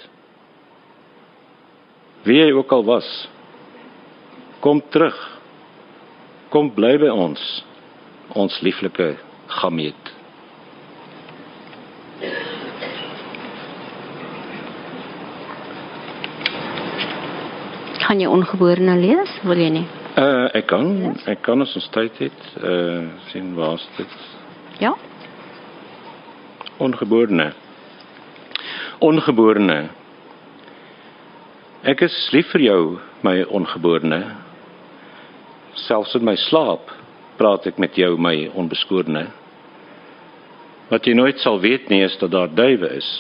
[2.24, 3.08] Wie hy ook al was
[4.60, 5.16] kom terug.
[6.50, 7.42] Kom bly by ons
[8.36, 9.16] ons lieflike
[9.62, 10.14] gameet.
[18.08, 19.32] Kan jy ongeborene lees?
[19.44, 19.86] Wil jy nie?
[20.18, 20.88] Uh ek kan.
[21.30, 24.14] Ek kan as ons tyd het uh sien waar's dit?
[24.80, 24.94] Ja.
[26.80, 27.52] Ongeborene.
[28.98, 29.92] Ongeborene.
[31.86, 32.82] Ek is lief vir jou,
[33.22, 34.24] my ongeborene.
[35.86, 36.90] Selfs in my slaap
[37.38, 39.28] praat ek met jou, my onbeskorene.
[40.90, 43.12] Wat jy nooit sal weet nie is dat daar duwe is.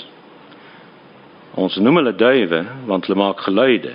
[1.53, 3.93] Ons noem hulle duwe want hulle maak geluide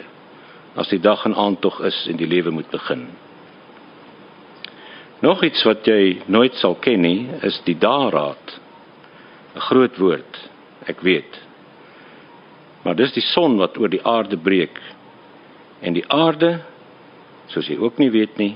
[0.78, 3.08] as die dag en aand tog is en die lewe moet begin.
[5.26, 8.60] Nog iets wat jy nooit sal ken nie, is die daraad.
[9.56, 10.46] 'n Groot woord,
[10.86, 11.50] ek weet.
[12.82, 14.78] Maar dis die son wat oor die aarde breek.
[15.82, 16.60] En die aarde,
[17.52, 18.54] soos jy ook nie weet nie,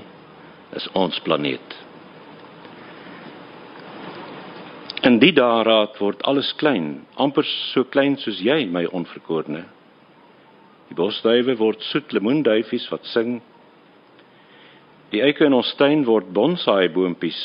[0.75, 1.75] is ons planeet.
[5.07, 9.63] In die daraad word alles klein, amper so klein soos jy, my onverkorene.
[10.89, 13.37] Die bosduwe word soet lemoenduifies wat sing
[15.13, 17.39] Die eike in ons tuin word bonsai boontjies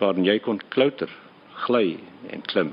[0.00, 1.10] waarin jy kon klouter,
[1.66, 2.00] gly
[2.34, 2.72] en klim.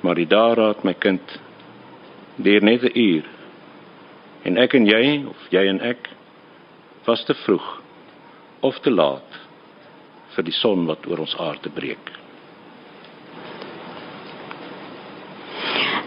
[0.00, 1.40] Maar die daaraad my kind,
[2.36, 3.24] deur net 'n uur.
[4.42, 6.08] En ek en jy of jy en ek
[7.04, 7.80] was te vroeg
[8.60, 9.40] of te laat
[10.34, 12.20] vir die son wat oor ons aarde breek.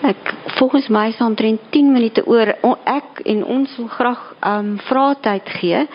[0.03, 2.49] Ek volgens my is omtrent 10 minute oor.
[2.85, 5.85] Ek en ons wil graag ehm um, vrae tyd gee.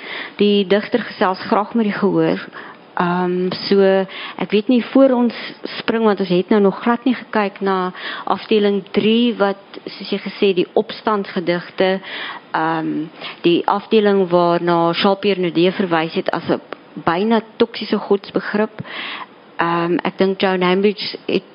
[0.41, 2.41] Die digter gesels graag met die gehoor.
[2.99, 3.79] Ehm um, so
[4.43, 5.35] ek weet nie voor ons
[5.79, 7.93] spring want ons het nou nog glad nie gekyk na
[8.25, 12.91] afdeling 3 wat soos jy gesê die opstandsgedigte ehm um,
[13.47, 16.61] die afdeling waarna Shakespeare nou die verwys het as 'n
[17.07, 18.83] byna toksiese godsbegrip.
[19.59, 21.47] Ehm um, ek dink Joan Hambidge het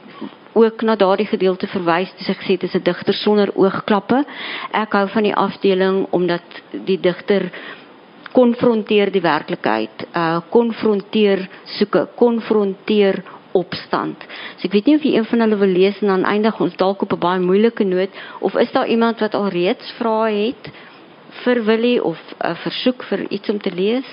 [0.53, 4.23] ook na daardie gedeelte verwys toe sy gesê dit is 'n digter sonder oogklappe.
[4.71, 7.51] Ek hou van die afdeling omdat die digter
[8.33, 13.21] konfronteer die werklikheid, uh konfronteer soeke, konfronteer
[13.53, 14.25] opstand.
[14.57, 16.75] So ek weet nie of jy een van hulle wil lees en dan eindig ons
[16.75, 18.09] dalk op 'n baie moeilike noot
[18.41, 20.71] of is daar iemand wat al reeds vrae het
[21.43, 24.09] vir Willie of 'n versoek vir iets om te lees?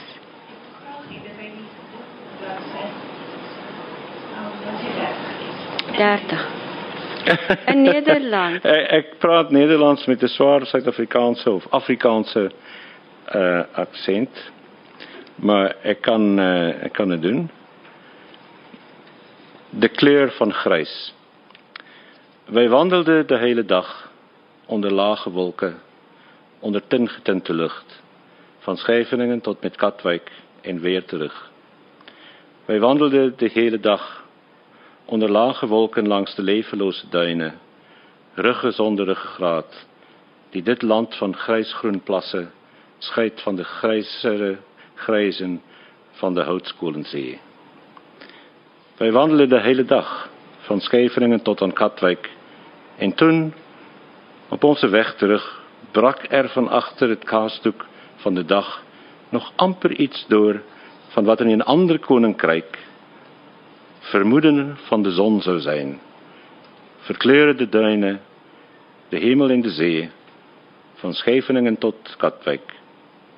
[6.01, 6.49] 30.
[7.67, 8.65] In Nederland.
[8.65, 12.51] ek, ek praat Nederlands met 'n swaar Suid-Afrikaanse of Afrikaanse
[13.35, 14.51] uh aksent.
[15.35, 17.51] Maar ek kan uh, ek kan dit doen.
[19.71, 21.15] De kleur van grys.
[22.51, 24.11] Wy wandelde die hele dag
[24.67, 25.75] onder lage wolke,
[26.61, 27.85] onder tingetinte lug,
[28.59, 31.51] van Scheveningen tot met Katwijk en weer terug.
[32.67, 34.25] Wy wandelde die hele dag
[35.05, 37.59] onder lage wolken langs de levenloze duinen,
[38.35, 39.87] ruggen zonder ruggengraat,
[40.51, 42.51] die dit land van grijsgroen plassen
[43.03, 44.59] scheidt van de grijzere
[44.95, 45.63] grijzen
[46.11, 47.41] van de houtskoolenzee.
[48.97, 50.29] Wij wandelen de hele dag,
[50.59, 52.31] van Scheveningen tot aan Katwijk,
[52.97, 53.55] en toen,
[54.49, 57.87] op onze weg terug, brak er van achter het kaasdoek
[58.17, 58.83] van de dag
[59.29, 60.63] nog amper iets door
[61.09, 62.79] van wat in een ander koninkrijk
[63.99, 66.01] vermoeden van de zon zou zijn.
[66.99, 68.21] Verkleuren de duinen,
[69.09, 70.11] de hemel en de zee,
[70.95, 72.80] van Scheveningen tot Katwijk,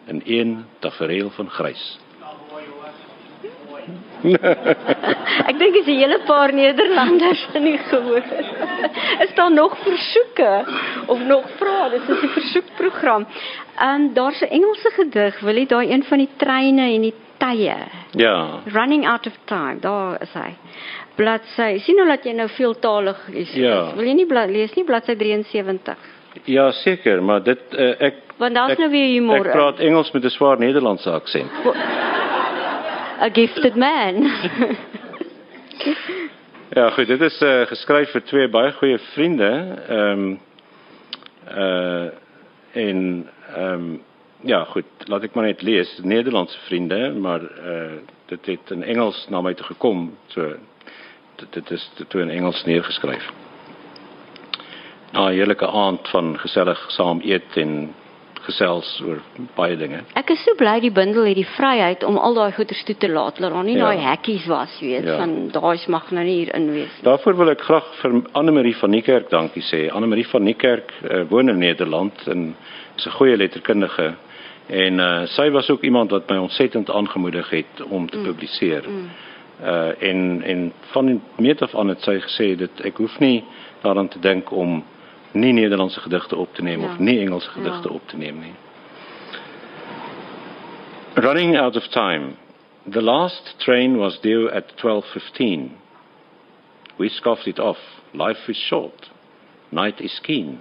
[0.07, 1.99] in één tafereel van grijs.
[5.51, 8.23] Ek dink is 'n hele paar Nederlanders in die gehoor.
[9.25, 10.65] Is daar nog versoeke
[11.07, 11.91] of nog vrae?
[11.91, 13.27] Dit is 'n versoekprogram.
[13.79, 17.15] Ehm um, daar's 'n Engelse gedig, wil jy daai een van die treine en die
[17.37, 17.77] tye.
[18.11, 18.63] Ja.
[18.65, 19.77] Running out of time.
[19.81, 20.55] Daar is hy.
[21.15, 21.79] Bladsy.
[21.79, 23.53] sien nou dat jy nou veeltalig is.
[23.53, 23.95] Ja.
[23.95, 26.22] Wil jy nie blad, lees nie bladsy 73?
[26.45, 29.47] Ja, seker, maar dit uh, ek Want daar's ek, nou weer humor.
[29.47, 31.51] Ek praat Engels met 'n swaar Nederlandse aksent.
[33.23, 34.23] A gifted man.
[36.79, 39.53] ja, goed, dit is uh, geskryf vir twee baie goeie vriende.
[39.89, 40.41] Ehm um,
[41.53, 42.09] uh
[42.73, 44.03] en ehm um,
[44.41, 45.99] ja, goed, laat ek maar net lees.
[46.03, 50.17] Nederlandse vriende, maar uh dit het in Engels na my toe gekom.
[50.27, 50.57] So
[51.37, 53.31] dit, dit is toe in Engels neergeskryf.
[55.13, 57.95] Na 'n heerlike aand van gesellig saam eet en
[58.47, 59.21] gesels oor
[59.57, 60.03] baie dinge.
[60.19, 63.11] Ek is so bly die bundel het die vryheid om al daai goeders toe te
[63.11, 63.39] laat.
[63.43, 63.91] Laat daar nie ja.
[63.91, 65.17] daai hekkies was, weet, ja.
[65.21, 67.07] van daai mag nou nie hier in wees nie.
[67.07, 69.87] Daarvoor wil ek graag vir Anne Marie van Niekerk dankie sê.
[69.93, 72.55] Anne Marie van Niekerk uh, woon in Nederland en
[72.97, 74.15] is 'n goeie letterkundige
[74.67, 78.25] en uh, sy was ook iemand wat my ontsettend aangemoedig het om te mm.
[78.25, 78.89] publiseer.
[78.89, 79.11] Mm.
[79.63, 83.45] Uh en en van meet af aan het sy gesê dat ek hoef nie
[83.83, 84.83] daaraan te dink om
[85.33, 86.93] nie Nederlandse gedigte op te neem ja.
[86.93, 87.81] of nie Engelse ja.
[87.89, 88.55] op te nie.
[91.15, 92.35] Running out of time.
[92.91, 95.71] The last train was due at 12:15.
[96.97, 97.79] We scoffed it off.
[98.13, 99.11] Life is short.
[99.69, 100.59] Night is keen.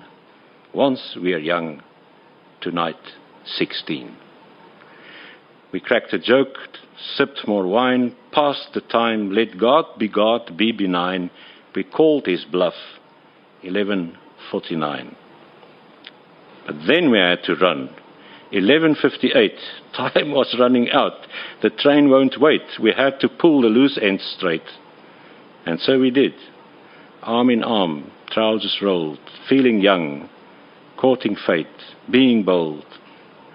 [0.73, 1.81] Once we are young,
[2.59, 4.15] tonight 16.
[5.71, 6.57] We cracked a joke,
[7.15, 11.29] sipped more wine, passed the time, let God be God, be benign.
[11.75, 12.99] We called his bluff
[14.51, 15.15] 11:49.
[16.65, 17.89] But then we had to run.
[18.51, 19.51] 11:58.
[19.95, 21.27] Time was running out.
[21.61, 22.79] The train won't wait.
[22.79, 24.69] We had to pull the loose ends straight.
[25.65, 26.33] And so we did.
[27.23, 30.29] Arm in arm, trousers rolled, feeling young,
[30.97, 31.67] courting fate,
[32.09, 32.85] being bold,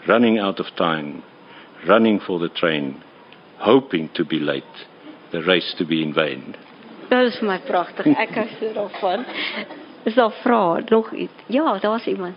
[0.06, 1.22] running out of time,
[1.88, 3.02] running for the train,
[3.58, 4.64] hoping to be late,
[5.32, 6.56] the race to be in vain.
[7.10, 8.14] Dit my pragtig.
[8.18, 9.26] Ek hou so daarvan.
[10.06, 11.32] Is daar vrae nog iets?
[11.46, 12.36] Ja, daar's iemand.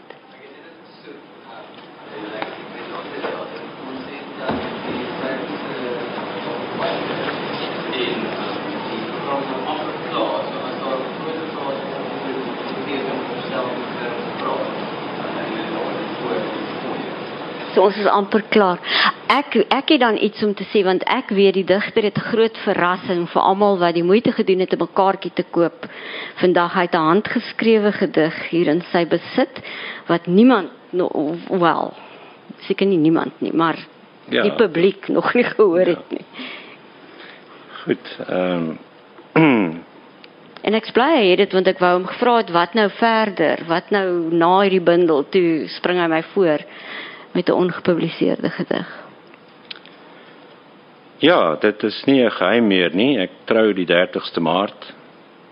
[17.74, 18.80] So ons is amper klaar.
[19.30, 22.30] Ek ek het dan iets om te sê want ek weet die digter het 'n
[22.32, 25.86] groot verrassing vir almal wat die moeite gedoen het om 'n kaartjie te koop.
[26.36, 29.62] Vandag hy het 'n handgeskrewe gedig hier in sy besit
[30.08, 31.94] wat niemand no, wel
[32.60, 33.78] seker nie niemand nie, maar
[34.30, 34.42] ja.
[34.42, 35.96] die publiek nog nie gehoor ja.
[35.96, 36.26] het nie.
[37.84, 38.18] Goed.
[38.28, 38.78] Ehm
[39.34, 39.84] um.
[40.62, 43.62] En ek bly hy het dit want ek wou hom gevra het wat nou verder?
[43.68, 46.66] Wat nou na hierdie bundel toe spring hy my voor
[47.32, 49.09] met 'n ongepubliseerde gedig.
[51.20, 53.20] Ja, dit is nie 'n geheim meer nie.
[53.20, 54.94] Ek trou die 30ste Maart.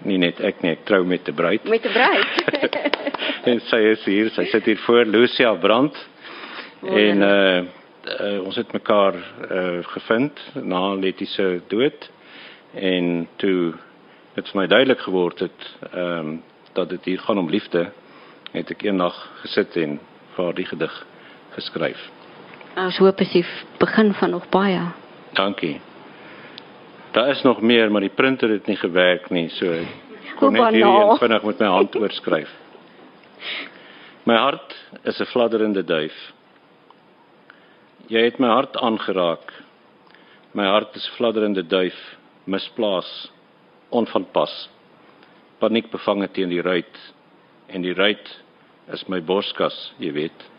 [0.03, 1.63] Nie net ek nie, ek trou met 'n bruid.
[1.63, 2.28] Met 'n bruid.
[3.51, 6.07] en sy is hier, sy sit hier voor Lucia Brand.
[6.82, 7.63] En uh,
[8.20, 9.15] uh ons het mekaar
[9.51, 12.09] uh gevind na Letty se dood
[12.74, 13.74] en toe
[14.36, 16.43] het vir my duidelik geword het ehm um,
[16.74, 17.89] dat dit hier gaan om liefde
[18.51, 19.99] het ek eendag gesit en
[20.36, 21.05] vir haar die gedig
[21.57, 22.09] geskryf.
[22.78, 23.43] Ons hoop as jy
[23.80, 25.07] begin van nog baie.
[25.34, 25.82] Dankie.
[27.11, 29.73] Daar is nog meer, maar die printer het nie gewerk nie, so
[30.38, 32.49] kon net hier vinnig met my hand oorskryf.
[34.28, 36.15] My hart is 'n fladderende duif.
[38.07, 39.53] Jy het my hart aangeraak.
[40.51, 43.32] My hart is fladderende duif, misplaas,
[43.89, 44.69] onvanpas.
[45.59, 47.13] Paniek bevange teen die ruit
[47.67, 48.43] en die ruit
[48.93, 50.57] is my borskas, jy weet.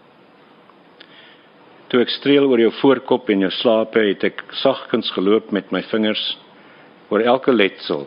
[1.88, 5.80] Toe ek streel oor jou voorkop en jou slaape, het ek sagkens geloop met my
[5.88, 6.24] vingers
[7.08, 8.04] oor elke letsel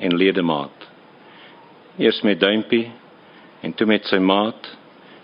[0.00, 0.86] en ledemaat.
[2.00, 2.86] Eers met duimpie
[3.60, 4.70] en toe met sy maat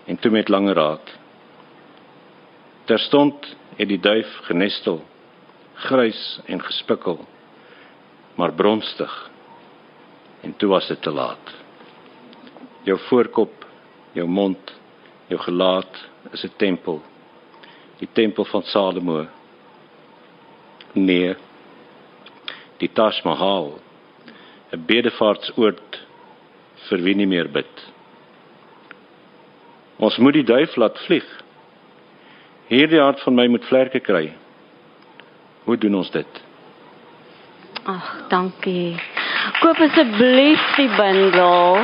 [0.05, 1.09] en toe met langeraad.
[2.85, 3.49] Terstond
[3.81, 5.01] het die duif genestel,
[5.89, 7.17] grys en gespikkel,
[8.37, 9.11] maar bronstig.
[10.45, 11.53] En toe was dit te laat.
[12.85, 13.65] Jou voorkop,
[14.13, 14.73] jou mond,
[15.33, 17.01] jou gelaat is 'n tempel
[17.99, 19.25] die tempel van Salomo.
[20.93, 21.35] Nee.
[22.77, 23.79] Die Taj Mahal,
[24.71, 26.01] 'n bedevaartsoord
[26.89, 27.85] vir wie nie meer bid.
[29.97, 31.25] Ons moet die duif laat vlieg.
[32.67, 34.33] Hierdie hart van my moet vlerke kry.
[35.63, 36.43] Hoe doen ons dit?
[37.83, 38.99] Ag, dankie.
[39.59, 41.81] Koop asseblief die bundel.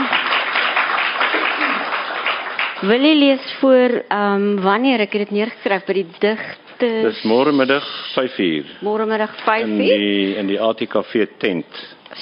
[2.83, 6.87] Wil jy lees voor ehm um, wanneer ek dit neergeskryf by die digte?
[7.05, 8.71] Dis môre middag 5uur.
[8.83, 9.69] Môre middag 5uur.
[9.69, 11.77] In die in die ATKV tent.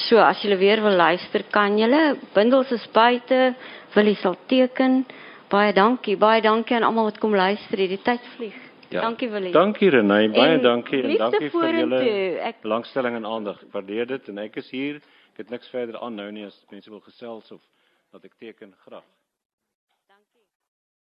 [0.05, 1.87] So, as jy weer wil luister, kan jy
[2.35, 3.55] bundels is buite,
[3.95, 4.99] wil jy sal teken.
[5.49, 7.81] Baie dankie, baie dankie aan almal wat kom luister.
[7.81, 8.59] Die tyd vlieg.
[8.91, 9.01] Ja.
[9.01, 9.53] Dankie Willie.
[9.55, 12.03] Dankie Renay, baie en dankie en dankie vir julle
[12.51, 12.61] ek...
[12.61, 13.63] belangstelling en aandag.
[13.65, 15.01] Ek waardeer dit en ek is hier.
[15.33, 17.63] Ek het niks verder aan nou nie as mense wil gesels of
[18.11, 19.07] dat ek teken graag.